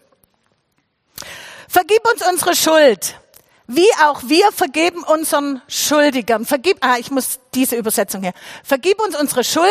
Vergib 1.68 2.06
uns 2.08 2.24
unsere 2.26 2.54
Schuld 2.54 3.18
wie 3.66 3.88
auch 4.04 4.22
wir 4.26 4.52
vergeben 4.52 5.02
unseren 5.02 5.62
Schuldigern. 5.68 6.44
Vergib, 6.44 6.78
ah, 6.80 6.96
ich 6.98 7.10
muss 7.10 7.38
diese 7.54 7.76
Übersetzung 7.76 8.22
her. 8.22 8.34
Vergib 8.62 9.00
uns 9.02 9.18
unsere 9.18 9.42
Schuld, 9.42 9.64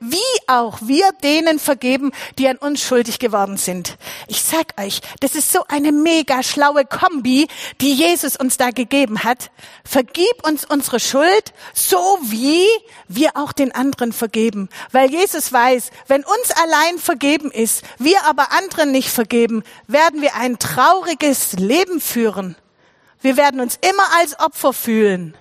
wie 0.00 0.18
auch 0.46 0.78
wir 0.82 1.12
denen 1.22 1.58
vergeben, 1.58 2.12
die 2.36 2.48
an 2.48 2.56
uns 2.56 2.82
schuldig 2.82 3.18
geworden 3.18 3.56
sind. 3.56 3.96
Ich 4.26 4.42
sag 4.42 4.78
euch, 4.78 5.00
das 5.20 5.34
ist 5.34 5.50
so 5.50 5.64
eine 5.68 5.92
mega 5.92 6.42
schlaue 6.42 6.84
Kombi, 6.84 7.48
die 7.80 7.94
Jesus 7.94 8.36
uns 8.36 8.58
da 8.58 8.70
gegeben 8.70 9.24
hat. 9.24 9.50
Vergib 9.84 10.46
uns 10.46 10.64
unsere 10.66 11.00
Schuld, 11.00 11.54
so 11.72 12.18
wie 12.22 12.66
wir 13.06 13.30
auch 13.36 13.52
den 13.52 13.72
anderen 13.72 14.12
vergeben. 14.12 14.68
Weil 14.92 15.10
Jesus 15.10 15.52
weiß, 15.52 15.90
wenn 16.06 16.24
uns 16.24 16.50
allein 16.62 16.98
vergeben 16.98 17.50
ist, 17.50 17.82
wir 17.98 18.24
aber 18.24 18.52
anderen 18.52 18.92
nicht 18.92 19.10
vergeben, 19.10 19.62
werden 19.86 20.20
wir 20.20 20.34
ein 20.34 20.58
trauriges 20.58 21.54
Leben 21.54 22.00
führen. 22.00 22.56
Wir 23.20 23.36
werden 23.36 23.60
uns 23.60 23.78
immer 23.80 24.04
als 24.18 24.38
Opfer 24.38 24.72
fühlen. 24.72 25.36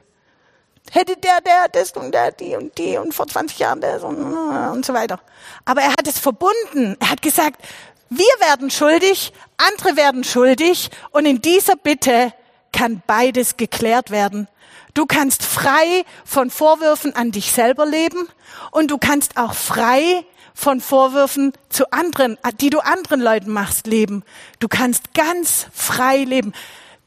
Hätte 0.91 1.17
der, 1.17 1.41
der, 1.41 1.67
das 1.71 1.91
und 1.91 2.13
der, 2.13 2.31
die 2.31 2.55
und 2.55 2.77
die 2.77 2.97
und 2.97 3.13
vor 3.13 3.27
20 3.27 3.59
Jahren 3.59 3.81
das 3.81 4.03
und, 4.03 4.17
und 4.17 4.85
so 4.85 4.93
weiter. 4.93 5.19
Aber 5.65 5.81
er 5.81 5.91
hat 5.91 6.07
es 6.07 6.17
verbunden. 6.17 6.95
Er 6.99 7.09
hat 7.09 7.21
gesagt, 7.21 7.61
wir 8.09 8.25
werden 8.39 8.71
schuldig, 8.71 9.33
andere 9.57 9.97
werden 9.97 10.23
schuldig 10.23 10.89
und 11.11 11.25
in 11.25 11.41
dieser 11.41 11.75
Bitte 11.75 12.33
kann 12.71 13.01
beides 13.05 13.57
geklärt 13.57 14.11
werden. 14.11 14.47
Du 14.93 15.05
kannst 15.05 15.43
frei 15.43 16.05
von 16.25 16.49
Vorwürfen 16.49 17.15
an 17.15 17.31
dich 17.31 17.51
selber 17.51 17.85
leben 17.85 18.27
und 18.71 18.89
du 18.89 18.97
kannst 18.97 19.37
auch 19.37 19.53
frei 19.53 20.25
von 20.53 20.81
Vorwürfen 20.81 21.53
zu 21.69 21.91
anderen, 21.91 22.37
die 22.59 22.69
du 22.69 22.79
anderen 22.79 23.21
Leuten 23.21 23.51
machst, 23.51 23.85
leben. 23.85 24.23
Du 24.59 24.67
kannst 24.67 25.13
ganz 25.13 25.67
frei 25.73 26.23
leben. 26.23 26.53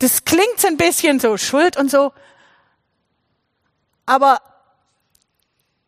Das 0.00 0.24
klingt 0.24 0.64
ein 0.64 0.76
bisschen 0.76 1.20
so 1.20 1.36
Schuld 1.36 1.76
und 1.76 1.90
so, 1.90 2.12
aber 4.06 4.40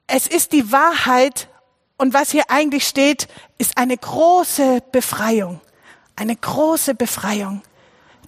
es 0.07 0.29
ist 0.29 0.53
die 0.53 0.71
Wahrheit 0.71 1.49
und 1.97 2.15
was 2.15 2.31
hier 2.31 2.51
eigentlich 2.51 2.87
steht, 2.87 3.27
ist 3.59 3.79
eine 3.79 3.97
große 3.97 4.83
Befreiung. 4.93 5.61
Eine 6.15 6.37
große 6.37 6.95
Befreiung, 6.95 7.63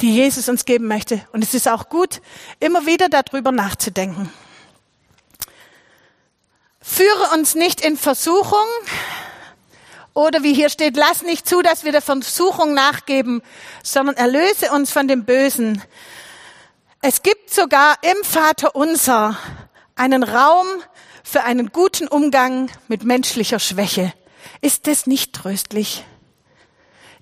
die 0.00 0.14
Jesus 0.14 0.48
uns 0.48 0.64
geben 0.64 0.88
möchte. 0.88 1.26
Und 1.32 1.44
es 1.44 1.54
ist 1.54 1.68
auch 1.68 1.88
gut, 1.88 2.22
immer 2.60 2.86
wieder 2.86 3.08
darüber 3.08 3.52
nachzudenken. 3.52 4.32
Führe 6.80 7.34
uns 7.34 7.54
nicht 7.54 7.80
in 7.80 7.96
Versuchung, 7.96 8.66
oder 10.14 10.44
wie 10.44 10.54
hier 10.54 10.70
steht, 10.70 10.96
lass 10.96 11.22
nicht 11.22 11.46
zu, 11.46 11.60
dass 11.60 11.84
wir 11.84 11.92
der 11.92 12.00
Versuchung 12.00 12.72
nachgeben, 12.72 13.42
sondern 13.82 14.16
erlöse 14.16 14.70
uns 14.70 14.92
von 14.92 15.08
dem 15.08 15.24
Bösen. 15.24 15.82
Es 17.02 17.22
gibt 17.22 17.52
sogar 17.52 17.96
im 18.02 18.24
Vater 18.24 18.74
unser 18.76 19.36
einen 19.96 20.22
Raum 20.22 20.66
für 21.22 21.44
einen 21.44 21.72
guten 21.72 22.08
Umgang 22.08 22.70
mit 22.88 23.04
menschlicher 23.04 23.58
Schwäche. 23.58 24.14
Ist 24.60 24.86
das 24.86 25.06
nicht 25.06 25.34
tröstlich? 25.34 26.04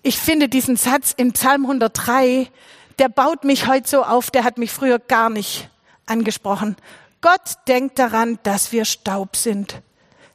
Ich 0.03 0.19
finde 0.19 0.49
diesen 0.49 0.77
Satz 0.77 1.13
in 1.17 1.33
Psalm 1.33 1.63
103, 1.63 2.51
der 2.99 3.09
baut 3.09 3.45
mich 3.45 3.67
heute 3.67 3.89
so 3.89 4.05
auf, 4.05 4.31
der 4.31 4.45
hat 4.45 4.59
mich 4.59 4.71
früher 4.71 4.99
gar 4.99 5.31
nicht 5.31 5.71
angesprochen. 6.07 6.77
Gott 7.21 7.57
denkt 7.69 7.99
daran, 7.99 8.39
dass 8.43 8.73
wir 8.73 8.85
Staub 8.85 9.37
sind. 9.37 9.81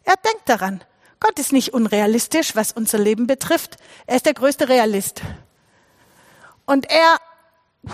Er 0.04 0.16
denkt 0.16 0.48
daran. 0.48 0.84
Gott 1.20 1.40
ist 1.40 1.52
nicht 1.52 1.74
unrealistisch, 1.74 2.56
was 2.56 2.72
unser 2.72 3.00
Leben 3.00 3.28
betrifft. 3.28 3.78
Er 4.06 4.18
ist 4.18 4.26
der 4.26 4.34
größte 4.34 4.70
Realist. 4.70 5.22
Und 6.66 6.90
er 6.92 7.18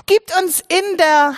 gibt 0.06 0.36
uns 0.42 0.60
in 0.62 0.98
der, 0.98 1.36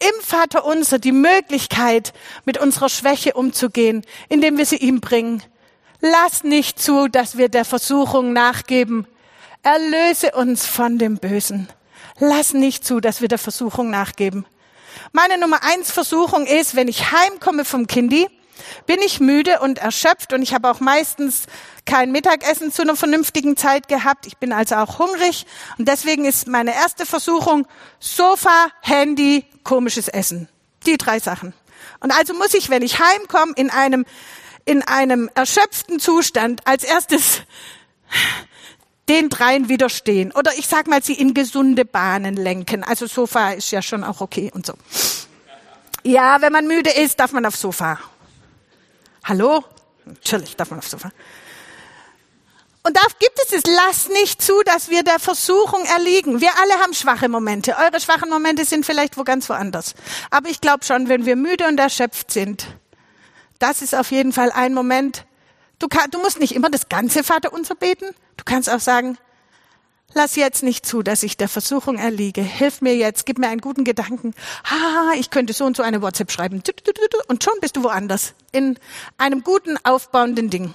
im 0.00 0.22
Vater 0.22 0.64
unser 0.64 0.98
die 0.98 1.12
Möglichkeit, 1.12 2.12
mit 2.44 2.58
unserer 2.58 2.88
Schwäche 2.88 3.34
umzugehen, 3.34 4.04
indem 4.28 4.58
wir 4.58 4.66
sie 4.66 4.76
ihm 4.76 5.00
bringen. 5.00 5.42
Lass 6.00 6.42
nicht 6.42 6.80
zu, 6.80 7.08
dass 7.08 7.36
wir 7.36 7.48
der 7.48 7.64
Versuchung 7.64 8.32
nachgeben. 8.32 9.06
Erlöse 9.62 10.32
uns 10.32 10.66
von 10.66 10.98
dem 10.98 11.18
Bösen. 11.18 11.68
Lass 12.18 12.54
nicht 12.54 12.86
zu, 12.86 13.00
dass 13.00 13.20
wir 13.20 13.28
der 13.28 13.38
Versuchung 13.38 13.90
nachgeben. 13.90 14.46
Meine 15.12 15.38
Nummer 15.38 15.62
eins 15.62 15.90
Versuchung 15.90 16.46
ist, 16.46 16.74
wenn 16.74 16.88
ich 16.88 17.12
heimkomme 17.12 17.64
vom 17.64 17.86
Kindi, 17.86 18.28
bin 18.86 19.00
ich 19.04 19.20
müde 19.20 19.60
und 19.60 19.78
erschöpft 19.78 20.32
und 20.32 20.42
ich 20.42 20.54
habe 20.54 20.70
auch 20.70 20.80
meistens 20.80 21.44
kein 21.86 22.12
Mittagessen 22.12 22.72
zu 22.72 22.82
einer 22.82 22.96
vernünftigen 22.96 23.56
Zeit 23.56 23.88
gehabt. 23.88 24.26
Ich 24.26 24.36
bin 24.38 24.52
also 24.52 24.76
auch 24.76 24.98
hungrig 24.98 25.46
und 25.78 25.88
deswegen 25.88 26.24
ist 26.24 26.46
meine 26.46 26.74
erste 26.74 27.06
Versuchung 27.06 27.66
Sofa, 27.98 28.68
Handy, 28.80 29.44
komisches 29.64 30.08
Essen. 30.08 30.48
Die 30.86 30.96
drei 30.96 31.18
Sachen. 31.18 31.52
Und 32.00 32.10
also 32.12 32.34
muss 32.34 32.54
ich, 32.54 32.70
wenn 32.70 32.82
ich 32.82 33.00
heimkomme, 33.00 33.52
in 33.56 33.70
einem, 33.70 34.06
in 34.64 34.82
einem 34.82 35.30
erschöpften 35.34 36.00
Zustand 36.00 36.66
als 36.66 36.84
erstes 36.84 37.42
den 39.08 39.28
dreien 39.28 39.68
widerstehen. 39.68 40.32
Oder 40.32 40.52
ich 40.56 40.68
sag 40.68 40.86
mal, 40.86 41.02
sie 41.02 41.14
in 41.14 41.34
gesunde 41.34 41.84
Bahnen 41.84 42.36
lenken. 42.36 42.84
Also 42.84 43.06
Sofa 43.06 43.50
ist 43.50 43.70
ja 43.72 43.82
schon 43.82 44.04
auch 44.04 44.20
okay 44.20 44.50
und 44.54 44.64
so. 44.64 44.74
Ja, 46.04 46.40
wenn 46.40 46.52
man 46.52 46.66
müde 46.66 46.90
ist, 46.90 47.20
darf 47.20 47.32
man 47.32 47.44
aufs 47.44 47.60
Sofa. 47.60 47.98
Hallo? 49.24 49.64
Natürlich 50.04 50.56
darf 50.56 50.70
man 50.70 50.78
aufs 50.78 50.90
Sofa. 50.90 51.10
Und 52.82 52.96
da 52.96 53.02
gibt 53.18 53.38
es 53.44 53.52
es, 53.52 53.62
lasst 53.66 54.10
nicht 54.10 54.40
zu, 54.40 54.62
dass 54.64 54.88
wir 54.88 55.02
der 55.02 55.18
Versuchung 55.18 55.84
erliegen. 55.84 56.40
Wir 56.40 56.50
alle 56.62 56.74
haben 56.82 56.94
schwache 56.94 57.28
Momente. 57.28 57.76
Eure 57.76 58.00
schwachen 58.00 58.30
Momente 58.30 58.64
sind 58.64 58.86
vielleicht 58.86 59.18
wo 59.18 59.24
ganz 59.24 59.48
woanders. 59.50 59.94
Aber 60.30 60.48
ich 60.48 60.62
glaube 60.62 60.84
schon, 60.84 61.08
wenn 61.08 61.26
wir 61.26 61.36
müde 61.36 61.68
und 61.68 61.78
erschöpft 61.78 62.30
sind, 62.30 62.66
das 63.58 63.82
ist 63.82 63.94
auf 63.94 64.10
jeden 64.10 64.32
Fall 64.32 64.50
ein 64.50 64.72
Moment. 64.72 65.26
Du, 65.78 65.88
kann, 65.88 66.10
du 66.10 66.18
musst 66.20 66.40
nicht 66.40 66.54
immer 66.54 66.70
das 66.70 66.88
ganze 66.88 67.22
Vaterunser 67.22 67.74
beten. 67.74 68.06
Du 68.38 68.44
kannst 68.44 68.70
auch 68.70 68.80
sagen, 68.80 69.18
lass 70.14 70.36
jetzt 70.36 70.62
nicht 70.62 70.86
zu, 70.86 71.02
dass 71.02 71.22
ich 71.22 71.36
der 71.36 71.48
Versuchung 71.48 71.98
erliege. 71.98 72.42
Hilf 72.42 72.80
mir 72.80 72.96
jetzt, 72.96 73.26
gib 73.26 73.38
mir 73.38 73.48
einen 73.48 73.60
guten 73.60 73.84
Gedanken. 73.84 74.34
Ha, 74.64 75.12
ich 75.16 75.30
könnte 75.30 75.52
so 75.52 75.64
und 75.64 75.76
so 75.76 75.82
eine 75.82 76.02
WhatsApp 76.02 76.30
schreiben. 76.30 76.62
Und 77.28 77.44
schon 77.44 77.54
bist 77.60 77.76
du 77.76 77.82
woanders. 77.82 78.34
In 78.52 78.78
einem 79.18 79.42
guten, 79.42 79.76
aufbauenden 79.84 80.50
Ding. 80.50 80.74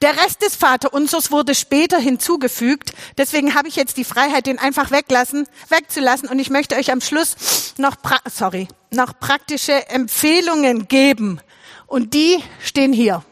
Der 0.00 0.16
Rest 0.22 0.42
des 0.42 0.56
Vaterunsers 0.56 1.30
wurde 1.30 1.54
später 1.54 1.98
hinzugefügt. 1.98 2.92
Deswegen 3.16 3.54
habe 3.54 3.68
ich 3.68 3.76
jetzt 3.76 3.96
die 3.96 4.04
Freiheit, 4.04 4.46
den 4.46 4.58
einfach 4.58 4.90
weglassen, 4.90 5.46
wegzulassen. 5.68 6.28
Und 6.28 6.38
ich 6.38 6.50
möchte 6.50 6.76
euch 6.76 6.92
am 6.92 7.00
Schluss 7.00 7.74
noch, 7.78 7.96
sorry, 8.30 8.68
noch 8.90 9.18
praktische 9.18 9.88
Empfehlungen 9.88 10.88
geben. 10.88 11.40
Und 11.86 12.14
die 12.14 12.42
stehen 12.62 12.92
hier. 12.92 13.24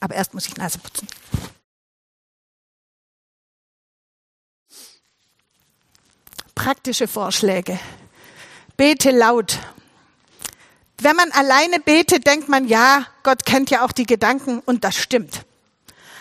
Aber 0.00 0.14
erst 0.14 0.34
muss 0.34 0.46
ich 0.46 0.56
Nase 0.56 0.78
putzen. 0.78 1.08
Praktische 6.62 7.08
Vorschläge. 7.08 7.78
Bete 8.76 9.12
laut. 9.12 9.60
Wenn 10.98 11.16
man 11.16 11.32
alleine 11.32 11.80
betet, 11.80 12.26
denkt 12.26 12.50
man, 12.50 12.68
ja, 12.68 13.06
Gott 13.22 13.46
kennt 13.46 13.70
ja 13.70 13.82
auch 13.82 13.92
die 13.92 14.04
Gedanken 14.04 14.60
und 14.66 14.84
das 14.84 14.96
stimmt. 14.96 15.46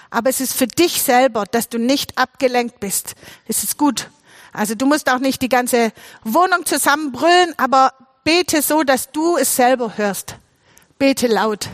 Aber 0.10 0.30
es 0.30 0.40
ist 0.40 0.54
für 0.54 0.68
dich 0.68 1.02
selber, 1.02 1.44
dass 1.44 1.68
du 1.68 1.78
nicht 1.78 2.18
abgelenkt 2.18 2.80
bist. 2.80 3.16
Es 3.50 3.66
ist 3.66 3.78
gut. 3.78 4.10
Also 4.54 4.76
du 4.76 4.86
musst 4.86 5.12
auch 5.12 5.20
nicht 5.20 5.42
die 5.42 5.50
ganze 5.50 5.92
Wohnung 6.24 6.66
zusammenbrüllen, 6.66 7.54
aber 7.58 7.94
bete 8.24 8.62
so, 8.62 8.84
dass 8.84 9.12
du 9.12 9.36
es 9.36 9.58
selber 9.58 9.98
hörst. 9.98 10.38
Bete 11.00 11.28
laut. 11.28 11.68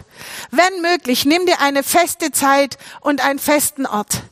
Wenn 0.50 0.82
möglich, 0.82 1.26
nimm 1.26 1.46
dir 1.46 1.62
eine 1.62 1.84
feste 1.84 2.32
Zeit 2.32 2.80
und 3.02 3.24
einen 3.24 3.38
festen 3.38 3.86
Ort. 3.86 4.24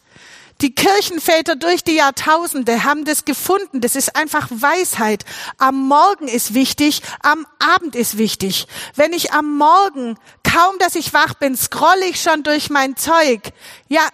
Die 0.61 0.73
Kirchenväter 0.73 1.55
durch 1.55 1.83
die 1.83 1.95
Jahrtausende 1.95 2.83
haben 2.83 3.05
das 3.05 3.25
gefunden. 3.25 3.81
Das 3.81 3.95
ist 3.95 4.15
einfach 4.15 4.47
Weisheit. 4.49 5.25
Am 5.57 5.87
Morgen 5.87 6.27
ist 6.27 6.53
wichtig, 6.53 7.01
am 7.21 7.45
Abend 7.59 7.95
ist 7.95 8.17
wichtig. 8.17 8.67
Wenn 8.95 9.13
ich 9.13 9.33
am 9.33 9.57
Morgen, 9.57 10.17
kaum 10.43 10.77
dass 10.79 10.95
ich 10.95 11.13
wach 11.13 11.33
bin, 11.33 11.57
scrolle 11.57 12.05
ich 12.05 12.21
schon 12.21 12.43
durch 12.43 12.69
mein 12.69 12.95
Zeug. 12.95 13.41
Ja, 13.89 14.07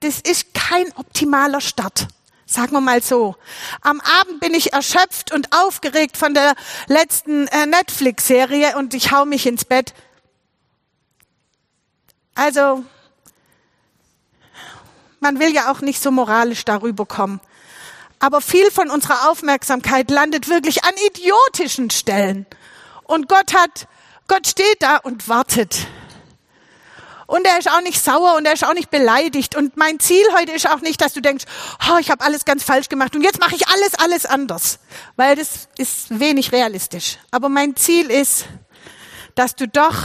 das 0.00 0.20
ist 0.20 0.52
kein 0.52 0.92
optimaler 0.96 1.60
Start. 1.60 2.08
Sagen 2.44 2.72
wir 2.72 2.80
mal 2.80 3.02
so. 3.02 3.34
Am 3.80 4.00
Abend 4.00 4.40
bin 4.40 4.54
ich 4.54 4.72
erschöpft 4.72 5.32
und 5.32 5.48
aufgeregt 5.52 6.16
von 6.16 6.32
der 6.32 6.54
letzten 6.86 7.48
äh, 7.48 7.66
Netflix-Serie 7.66 8.76
und 8.76 8.94
ich 8.94 9.10
hau 9.10 9.24
mich 9.24 9.46
ins 9.46 9.64
Bett. 9.64 9.94
Also, 12.36 12.84
man 15.20 15.38
will 15.40 15.52
ja 15.52 15.70
auch 15.70 15.80
nicht 15.80 16.02
so 16.02 16.10
moralisch 16.10 16.64
darüber 16.64 17.06
kommen. 17.06 17.40
Aber 18.18 18.40
viel 18.40 18.70
von 18.70 18.90
unserer 18.90 19.30
Aufmerksamkeit 19.30 20.10
landet 20.10 20.48
wirklich 20.48 20.84
an 20.84 20.94
idiotischen 21.08 21.90
Stellen. 21.90 22.46
Und 23.04 23.28
Gott 23.28 23.54
hat, 23.54 23.88
Gott 24.26 24.46
steht 24.46 24.80
da 24.80 24.96
und 24.96 25.28
wartet. 25.28 25.86
Und 27.26 27.44
er 27.44 27.58
ist 27.58 27.70
auch 27.70 27.80
nicht 27.80 28.02
sauer 28.02 28.36
und 28.36 28.46
er 28.46 28.52
ist 28.52 28.64
auch 28.64 28.74
nicht 28.74 28.90
beleidigt. 28.90 29.56
Und 29.56 29.76
mein 29.76 29.98
Ziel 29.98 30.24
heute 30.38 30.52
ist 30.52 30.68
auch 30.68 30.80
nicht, 30.80 31.00
dass 31.00 31.12
du 31.12 31.20
denkst, 31.20 31.44
oh, 31.90 31.98
ich 31.98 32.10
habe 32.10 32.24
alles 32.24 32.44
ganz 32.44 32.62
falsch 32.62 32.88
gemacht 32.88 33.16
und 33.16 33.22
jetzt 33.22 33.40
mache 33.40 33.56
ich 33.56 33.66
alles, 33.68 33.94
alles 33.94 34.26
anders. 34.26 34.78
Weil 35.16 35.34
das 35.34 35.68
ist 35.76 36.20
wenig 36.20 36.52
realistisch. 36.52 37.18
Aber 37.32 37.48
mein 37.48 37.74
Ziel 37.74 38.10
ist, 38.10 38.46
dass 39.34 39.56
du 39.56 39.66
doch 39.66 39.96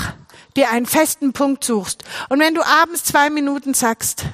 dir 0.56 0.72
einen 0.72 0.88
festen 0.88 1.32
Punkt 1.32 1.64
suchst. 1.64 2.04
Und 2.30 2.40
wenn 2.40 2.56
du 2.56 2.64
abends 2.64 3.04
zwei 3.04 3.30
Minuten 3.30 3.74
sagst, 3.74 4.26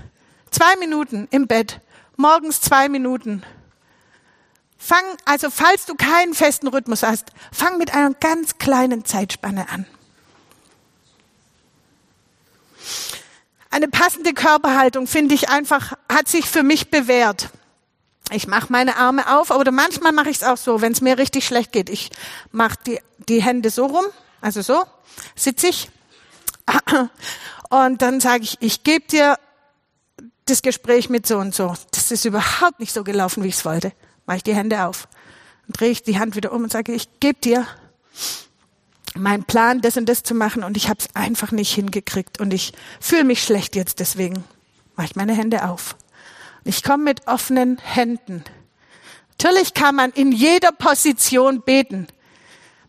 Zwei 0.51 0.75
Minuten 0.77 1.27
im 1.31 1.47
Bett, 1.47 1.81
morgens 2.15 2.61
zwei 2.61 2.89
Minuten. 2.89 3.43
Fang, 4.77 5.03
also 5.25 5.49
falls 5.49 5.85
du 5.85 5.95
keinen 5.95 6.33
festen 6.33 6.67
Rhythmus 6.67 7.03
hast, 7.03 7.31
fang 7.51 7.77
mit 7.77 7.93
einer 7.93 8.13
ganz 8.13 8.57
kleinen 8.57 9.05
Zeitspanne 9.05 9.69
an. 9.69 9.85
Eine 13.69 13.87
passende 13.89 14.33
Körperhaltung 14.33 15.07
finde 15.07 15.35
ich 15.35 15.49
einfach, 15.49 15.93
hat 16.11 16.27
sich 16.27 16.45
für 16.45 16.63
mich 16.63 16.89
bewährt. 16.89 17.49
Ich 18.31 18.47
mache 18.47 18.71
meine 18.71 18.97
Arme 18.97 19.37
auf, 19.37 19.51
oder 19.51 19.71
manchmal 19.71 20.11
mache 20.11 20.29
ich 20.29 20.37
es 20.37 20.43
auch 20.43 20.57
so, 20.57 20.81
wenn 20.81 20.91
es 20.91 21.01
mir 21.01 21.17
richtig 21.17 21.45
schlecht 21.45 21.71
geht. 21.71 21.89
Ich 21.89 22.09
mache 22.51 22.77
die, 22.85 22.99
die 23.17 23.41
Hände 23.41 23.69
so 23.69 23.85
rum, 23.85 24.05
also 24.41 24.61
so, 24.61 24.83
sitze 25.35 25.67
ich. 25.67 25.89
Und 27.69 28.01
dann 28.01 28.19
sage 28.19 28.43
ich, 28.43 28.57
ich 28.61 28.83
gebe 28.83 29.05
dir 29.07 29.37
das 30.49 30.61
Gespräch 30.61 31.09
mit 31.09 31.27
so 31.27 31.37
und 31.37 31.53
so, 31.53 31.73
das 31.91 32.11
ist 32.11 32.25
überhaupt 32.25 32.79
nicht 32.79 32.93
so 32.93 33.03
gelaufen, 33.03 33.43
wie 33.43 33.47
ich 33.47 33.55
es 33.55 33.65
wollte. 33.65 33.93
Mache 34.25 34.37
ich 34.37 34.43
die 34.43 34.55
Hände 34.55 34.85
auf 34.85 35.07
und 35.67 35.79
drehe 35.79 35.91
ich 35.91 36.03
die 36.03 36.19
Hand 36.19 36.35
wieder 36.35 36.51
um 36.51 36.63
und 36.63 36.71
sage, 36.71 36.93
ich 36.93 37.19
gebe 37.19 37.39
dir 37.39 37.67
meinen 39.15 39.43
Plan, 39.43 39.81
das 39.81 39.97
und 39.97 40.07
das 40.07 40.23
zu 40.23 40.35
machen 40.35 40.63
und 40.63 40.77
ich 40.77 40.89
habe 40.89 40.99
es 40.99 41.15
einfach 41.15 41.51
nicht 41.51 41.73
hingekriegt 41.73 42.39
und 42.39 42.53
ich 42.53 42.73
fühle 42.99 43.23
mich 43.23 43.43
schlecht 43.43 43.75
jetzt 43.75 43.99
deswegen. 43.99 44.43
Mache 44.95 45.07
ich 45.07 45.15
meine 45.15 45.33
Hände 45.33 45.67
auf. 45.67 45.95
Ich 46.63 46.83
komme 46.83 47.03
mit 47.03 47.27
offenen 47.27 47.77
Händen. 47.77 48.43
Natürlich 49.31 49.73
kann 49.73 49.95
man 49.95 50.11
in 50.11 50.31
jeder 50.31 50.71
Position 50.71 51.61
beten. 51.61 52.07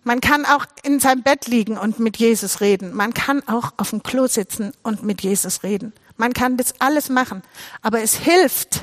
Man 0.03 0.21
kann 0.21 0.47
auch 0.47 0.65
in 0.83 1.01
seinem 1.01 1.23
Bett 1.23 1.47
liegen 1.47 1.77
und 1.77 1.99
mit 1.99 2.17
Jesus 2.17 2.61
reden. 2.61 2.95
Man 2.95 3.13
kann 3.13 3.47
auch 3.47 3.73
auf 3.77 3.91
dem 3.91 4.03
Klo 4.03 4.27
sitzen 4.27 4.73
und 4.83 5.03
mit 5.03 5.23
Jesus 5.23 5.63
reden. 5.63 5.93
Man 6.19 6.35
kann 6.35 6.59
das 6.59 6.75
alles 6.81 7.09
machen. 7.09 7.43
Aber 7.81 8.03
es 8.03 8.15
hilft, 8.15 8.83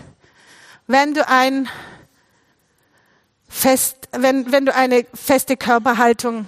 wenn 0.87 1.13
du 1.13 1.27
ein 1.27 1.69
fest, 3.47 3.97
wenn, 4.11 4.51
wenn 4.51 4.65
du 4.65 4.73
eine 4.73 5.05
feste 5.13 5.57
Körperhaltung, 5.57 6.47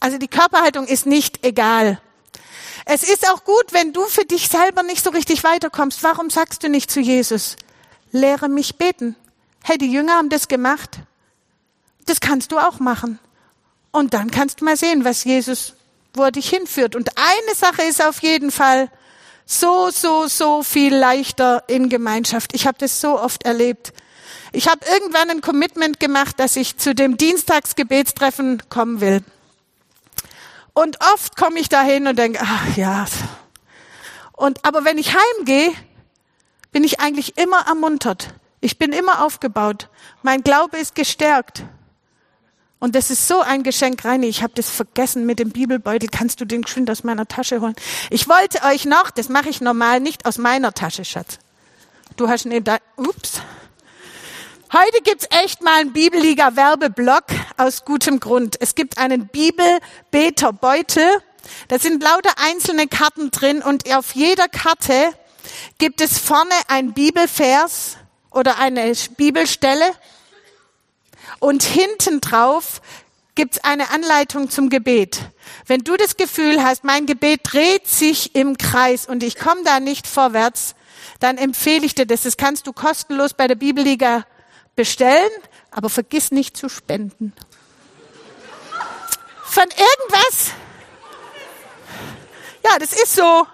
also 0.00 0.18
die 0.18 0.28
Körperhaltung 0.28 0.86
ist 0.86 1.06
nicht 1.06 1.44
egal. 1.44 2.00
Es 2.84 3.02
ist 3.02 3.28
auch 3.30 3.44
gut, 3.44 3.72
wenn 3.72 3.92
du 3.92 4.04
für 4.06 4.24
dich 4.24 4.48
selber 4.48 4.82
nicht 4.82 5.02
so 5.02 5.10
richtig 5.10 5.44
weiterkommst. 5.44 6.02
Warum 6.02 6.30
sagst 6.30 6.62
du 6.62 6.68
nicht 6.68 6.90
zu 6.90 7.00
Jesus, 7.00 7.56
lehre 8.10 8.48
mich 8.48 8.76
beten? 8.76 9.16
Hey, 9.64 9.78
die 9.78 9.90
Jünger 9.90 10.14
haben 10.14 10.28
das 10.28 10.48
gemacht. 10.48 10.98
Das 12.06 12.20
kannst 12.20 12.52
du 12.52 12.58
auch 12.58 12.80
machen. 12.80 13.18
Und 13.92 14.12
dann 14.14 14.30
kannst 14.30 14.60
du 14.60 14.64
mal 14.64 14.76
sehen, 14.76 15.04
was 15.04 15.24
Jesus, 15.24 15.74
wo 16.12 16.24
er 16.24 16.32
dich 16.32 16.50
hinführt. 16.50 16.96
Und 16.96 17.10
eine 17.16 17.54
Sache 17.54 17.82
ist 17.82 18.04
auf 18.04 18.22
jeden 18.22 18.50
Fall, 18.50 18.90
so, 19.46 19.90
so, 19.90 20.26
so 20.26 20.62
viel 20.62 20.94
leichter 20.94 21.64
in 21.68 21.88
Gemeinschaft. 21.88 22.54
Ich 22.54 22.66
habe 22.66 22.78
das 22.78 23.00
so 23.00 23.20
oft 23.20 23.44
erlebt. 23.44 23.92
Ich 24.52 24.68
habe 24.68 24.80
irgendwann 24.86 25.30
ein 25.30 25.40
Commitment 25.40 25.98
gemacht, 25.98 26.38
dass 26.38 26.56
ich 26.56 26.76
zu 26.76 26.94
dem 26.94 27.16
Dienstagsgebetstreffen 27.16 28.62
kommen 28.68 29.00
will. 29.00 29.22
Und 30.74 30.98
oft 31.14 31.36
komme 31.36 31.58
ich 31.58 31.68
dahin 31.68 32.06
und 32.06 32.18
denke, 32.18 32.40
ach 32.42 32.76
ja. 32.76 33.06
Und 34.32 34.64
aber 34.64 34.84
wenn 34.84 34.98
ich 34.98 35.14
heimgehe, 35.14 35.72
bin 36.70 36.84
ich 36.84 37.00
eigentlich 37.00 37.36
immer 37.38 37.66
ermuntert. 37.66 38.34
Ich 38.60 38.78
bin 38.78 38.92
immer 38.92 39.24
aufgebaut. 39.24 39.88
Mein 40.22 40.42
Glaube 40.42 40.78
ist 40.78 40.94
gestärkt. 40.94 41.64
Und 42.82 42.96
das 42.96 43.10
ist 43.10 43.28
so 43.28 43.38
ein 43.38 43.62
Geschenk, 43.62 44.04
Reini. 44.04 44.26
Ich 44.26 44.42
habe 44.42 44.54
das 44.56 44.68
vergessen 44.68 45.24
mit 45.24 45.38
dem 45.38 45.50
Bibelbeutel. 45.50 46.08
Kannst 46.08 46.40
du 46.40 46.44
den 46.44 46.62
geschwind 46.62 46.90
aus 46.90 47.04
meiner 47.04 47.28
Tasche 47.28 47.60
holen? 47.60 47.76
Ich 48.10 48.28
wollte 48.28 48.60
euch 48.64 48.86
noch, 48.86 49.12
das 49.12 49.28
mache 49.28 49.50
ich 49.50 49.60
normal 49.60 50.00
nicht 50.00 50.26
aus 50.26 50.36
meiner 50.36 50.74
Tasche, 50.74 51.04
Schatz. 51.04 51.38
Du 52.16 52.28
hast 52.28 52.44
neben 52.44 52.64
da, 52.64 52.78
ups. 52.96 53.34
Heute 54.72 55.00
gibt's 55.04 55.28
echt 55.30 55.62
mal 55.62 55.78
einen 55.78 55.92
Bibelliga-Werbeblock 55.92 57.26
aus 57.56 57.84
gutem 57.84 58.18
Grund. 58.18 58.56
Es 58.58 58.74
gibt 58.74 58.98
einen 58.98 59.28
Bibelbeterbeutel. 59.28 61.08
Da 61.68 61.78
sind 61.78 62.02
lauter 62.02 62.32
einzelne 62.38 62.88
Karten 62.88 63.30
drin 63.30 63.62
und 63.62 63.94
auf 63.94 64.16
jeder 64.16 64.48
Karte 64.48 65.12
gibt 65.78 66.00
es 66.00 66.18
vorne 66.18 66.50
ein 66.66 66.94
Bibelvers 66.94 67.96
oder 68.32 68.58
eine 68.58 68.92
Bibelstelle 69.16 69.88
und 71.42 71.64
hinten 71.64 72.20
drauf 72.20 72.80
gibt's 73.34 73.64
eine 73.64 73.90
Anleitung 73.90 74.48
zum 74.48 74.68
Gebet. 74.70 75.18
Wenn 75.66 75.80
du 75.80 75.96
das 75.96 76.16
Gefühl 76.16 76.62
hast, 76.62 76.84
mein 76.84 77.04
Gebet 77.04 77.40
dreht 77.42 77.88
sich 77.88 78.36
im 78.36 78.56
Kreis 78.56 79.06
und 79.06 79.24
ich 79.24 79.36
komme 79.36 79.64
da 79.64 79.80
nicht 79.80 80.06
vorwärts, 80.06 80.76
dann 81.18 81.38
empfehle 81.38 81.84
ich 81.84 81.96
dir 81.96 82.06
das. 82.06 82.22
Das 82.22 82.36
kannst 82.36 82.68
du 82.68 82.72
kostenlos 82.72 83.34
bei 83.34 83.48
der 83.48 83.56
Bibelliga 83.56 84.24
bestellen, 84.76 85.30
aber 85.72 85.88
vergiss 85.88 86.30
nicht 86.30 86.56
zu 86.56 86.68
spenden. 86.68 87.32
von 89.42 89.64
irgendwas. 89.64 90.52
Ja, 92.64 92.78
das 92.78 92.92
ist 92.92 93.16
so. 93.16 93.46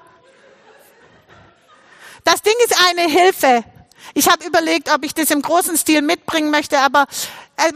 Das 2.23 2.43
Ding 2.43 2.55
ist 2.67 2.77
eine 2.87 3.11
Hilfe. 3.11 3.65
Ich 4.13 4.29
habe 4.29 4.45
überlegt, 4.45 4.93
ob 4.93 5.05
ich 5.05 5.15
das 5.15 5.31
im 5.31 5.41
großen 5.41 5.77
Stil 5.77 6.03
mitbringen 6.03 6.51
möchte, 6.51 6.79
aber 6.81 7.07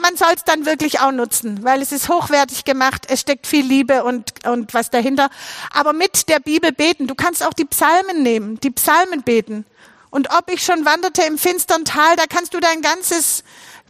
man 0.01 0.17
soll 0.17 0.33
es 0.35 0.45
dann 0.45 0.65
wirklich 0.65 1.01
auch 1.01 1.13
nutzen, 1.13 1.65
weil 1.65 1.83
es 1.83 1.93
ist 1.93 2.09
hochwertig 2.09 2.65
gemacht, 2.65 3.07
es 3.09 3.21
steckt 3.21 3.47
viel 3.47 3.67
Liebe 3.67 4.05
und, 4.05 4.47
und 4.47 4.75
was 4.75 4.91
dahinter. 4.91 5.29
Aber 5.73 5.93
mit 5.93 6.29
der 6.29 6.41
Bibel 6.41 6.73
beten, 6.73 7.07
du 7.07 7.15
kannst 7.15 7.45
auch 7.45 7.53
die 7.53 7.65
Psalmen 7.65 8.23
nehmen, 8.23 8.61
die 8.61 8.71
Psalmen 8.71 9.23
beten. 9.23 9.65
Und 10.11 10.31
ob 10.37 10.51
ich 10.51 10.63
schon 10.63 10.85
wanderte 10.85 11.23
im 11.23 11.39
finstern 11.39 11.85
Tal, 11.85 12.17
da 12.17 12.25
kannst 12.29 12.55
du 12.55 12.61
dein 12.61 12.83
ganzes, 12.83 13.45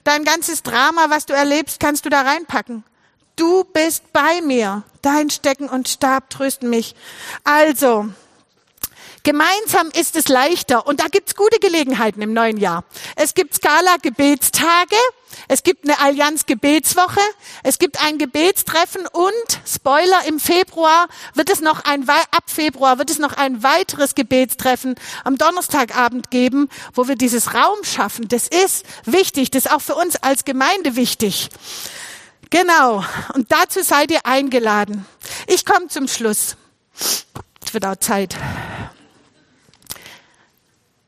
dein 0.05 0.25
ganzes 0.25 0.63
Drama, 0.63 1.07
was 1.09 1.27
du 1.27 1.35
erlebst, 1.35 1.81
kannst 1.81 2.05
du 2.05 2.11
da 2.11 2.23
reinpacken. 2.23 2.85
Du 3.37 3.65
bist 3.65 4.13
bei 4.13 4.41
mir. 4.43 4.85
Dein 5.03 5.31
Stecken 5.31 5.69
und 5.69 5.89
Stab 5.89 6.31
trösten 6.31 6.71
mich. 6.71 6.95
Also, 7.45 8.09
Gemeinsam 9.25 9.89
ist 9.95 10.17
es 10.17 10.27
leichter 10.27 10.85
und 10.85 10.99
da 10.99 11.07
gibt's 11.07 11.37
gute 11.37 11.61
Gelegenheiten 11.61 12.21
im 12.23 12.33
neuen 12.33 12.57
Jahr. 12.57 12.85
Es 13.15 13.35
gibt 13.35 13.55
Skala 13.55 13.97
Gebetstage, 14.03 14.97
es 15.49 15.63
gibt 15.63 15.85
eine 15.85 15.99
Allianz 16.01 16.47
Gebetswoche, 16.47 17.21
es 17.63 17.79
gibt 17.79 18.03
ein 18.03 18.19
Gebetstreffen 18.19 19.07
und 19.07 19.61
Spoiler 19.67 20.25
im 20.27 20.41
Februar 20.41 21.09
wird 21.35 21.51
es 21.51 21.61
noch 21.61 21.85
ein 21.85 22.09
ab 22.09 22.45
Februar 22.47 22.99
wird 22.99 23.11
es 23.11 23.19
noch 23.19 23.35
ein 23.35 23.63
weiteres 23.63 24.15
Gebetstreffen 24.15 24.95
am 25.25 25.39
Donnerstagabend 25.39 26.31
geben, 26.31 26.69
wo 26.95 27.09
wir 27.09 27.17
dieses 27.17 27.55
Raum 27.55 27.85
schaffen. 27.85 28.29
Das 28.29 28.49
ist 28.49 28.85
wichtig, 29.05 29.51
das 29.51 29.67
ist 29.67 29.73
auch 29.73 29.81
für 29.81 29.95
uns 29.95 30.17
als 30.17 30.45
Gemeinde 30.45 30.97
wichtig. 30.97 31.49
Genau, 32.51 33.05
und 33.35 33.51
dazu 33.51 33.83
seid 33.83 34.11
ihr 34.11 34.27
eingeladen. 34.27 35.07
Ich 35.47 35.65
komme 35.65 35.89
zum 35.89 36.07
Schluss. 36.07 36.57
Es 37.65 37.73
wird 37.73 37.87
auch 37.87 37.97
Zeit. 37.97 38.37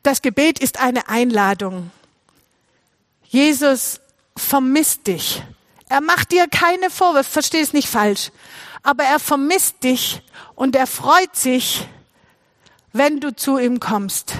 Das 0.01 0.21
Gebet 0.21 0.59
ist 0.59 0.79
eine 0.79 1.07
Einladung. 1.07 1.91
Jesus 3.27 3.99
vermisst 4.37 5.07
dich. 5.07 5.43
Er 5.89 6.01
macht 6.01 6.31
dir 6.31 6.47
keine 6.47 6.89
Vorwürfe, 6.89 7.29
versteh 7.29 7.61
es 7.61 7.73
nicht 7.73 7.87
falsch. 7.87 8.31
Aber 8.83 9.03
er 9.03 9.19
vermisst 9.19 9.83
dich 9.83 10.21
und 10.55 10.75
er 10.75 10.87
freut 10.87 11.35
sich, 11.35 11.87
wenn 12.93 13.19
du 13.19 13.35
zu 13.35 13.57
ihm 13.57 13.79
kommst. 13.79 14.33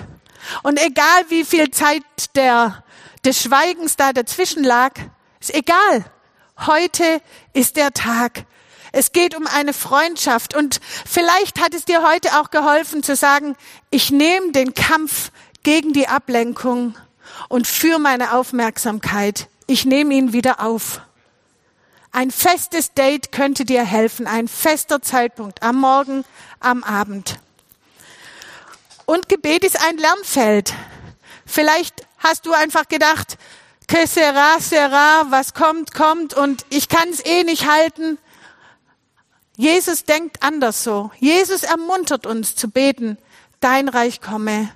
Und 0.63 0.79
egal 0.79 1.25
wie 1.29 1.43
viel 1.43 1.71
Zeit 1.71 2.03
der, 2.35 2.83
des 3.23 3.41
Schweigens 3.41 3.95
da 3.95 4.13
dazwischen 4.13 4.63
lag, 4.63 4.93
ist 5.39 5.53
egal. 5.53 6.05
Heute 6.65 7.21
ist 7.53 7.75
der 7.75 7.91
Tag. 7.91 8.45
Es 8.91 9.11
geht 9.11 9.35
um 9.35 9.45
eine 9.45 9.73
Freundschaft 9.73 10.55
und 10.55 10.79
vielleicht 11.05 11.59
hat 11.59 11.73
es 11.73 11.83
dir 11.83 12.01
heute 12.07 12.39
auch 12.39 12.49
geholfen 12.49 13.03
zu 13.03 13.15
sagen, 13.15 13.57
ich 13.89 14.09
nehme 14.09 14.53
den 14.53 14.73
Kampf 14.73 15.31
gegen 15.63 15.91
die 15.91 16.07
Ablenkung 16.07 16.95
und 17.49 17.67
für 17.67 17.99
meine 17.99 18.33
Aufmerksamkeit. 18.33 19.49
Ich 19.67 19.85
nehme 19.85 20.13
ihn 20.13 20.31
wieder 20.31 20.59
auf. 20.61 21.01
Ein 22.11 22.31
festes 22.31 22.93
Date 22.93 23.31
könnte 23.31 23.65
dir 23.65 23.83
helfen, 23.83 24.27
ein 24.27 24.47
fester 24.47 25.01
Zeitpunkt 25.01 25.63
am 25.63 25.79
Morgen, 25.79 26.23
am 26.59 26.83
Abend. 26.83 27.39
Und 29.05 29.27
Gebet 29.27 29.63
ist 29.63 29.79
ein 29.81 29.97
Lernfeld. 29.97 30.73
Vielleicht 31.45 32.07
hast 32.19 32.45
du 32.45 32.53
einfach 32.53 32.87
gedacht, 32.87 33.37
que 33.87 34.07
sera, 34.07 34.59
sera, 34.59 35.25
was 35.29 35.53
kommt, 35.53 35.93
kommt 35.93 36.33
und 36.33 36.65
ich 36.69 36.87
kann 36.87 37.09
es 37.09 37.25
eh 37.25 37.43
nicht 37.43 37.67
halten. 37.67 38.17
Jesus 39.57 40.03
denkt 40.03 40.43
anders 40.43 40.83
so. 40.83 41.11
Jesus 41.19 41.63
ermuntert 41.63 42.25
uns 42.25 42.55
zu 42.55 42.69
beten, 42.69 43.17
dein 43.59 43.89
Reich 43.89 44.21
komme, 44.21 44.69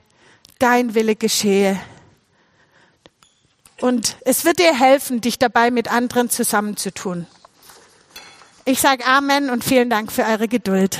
dein 0.57 0.95
Wille 0.95 1.15
geschehe. 1.15 1.79
Und 3.81 4.17
es 4.21 4.45
wird 4.45 4.59
dir 4.59 4.77
helfen, 4.77 5.21
dich 5.21 5.39
dabei 5.39 5.71
mit 5.71 5.91
anderen 5.91 6.29
zusammenzutun. 6.29 7.27
Ich 8.65 8.81
sage 8.81 9.05
Amen 9.05 9.49
und 9.49 9.63
vielen 9.63 9.89
Dank 9.89 10.11
für 10.11 10.23
eure 10.23 10.47
Geduld. 10.47 10.99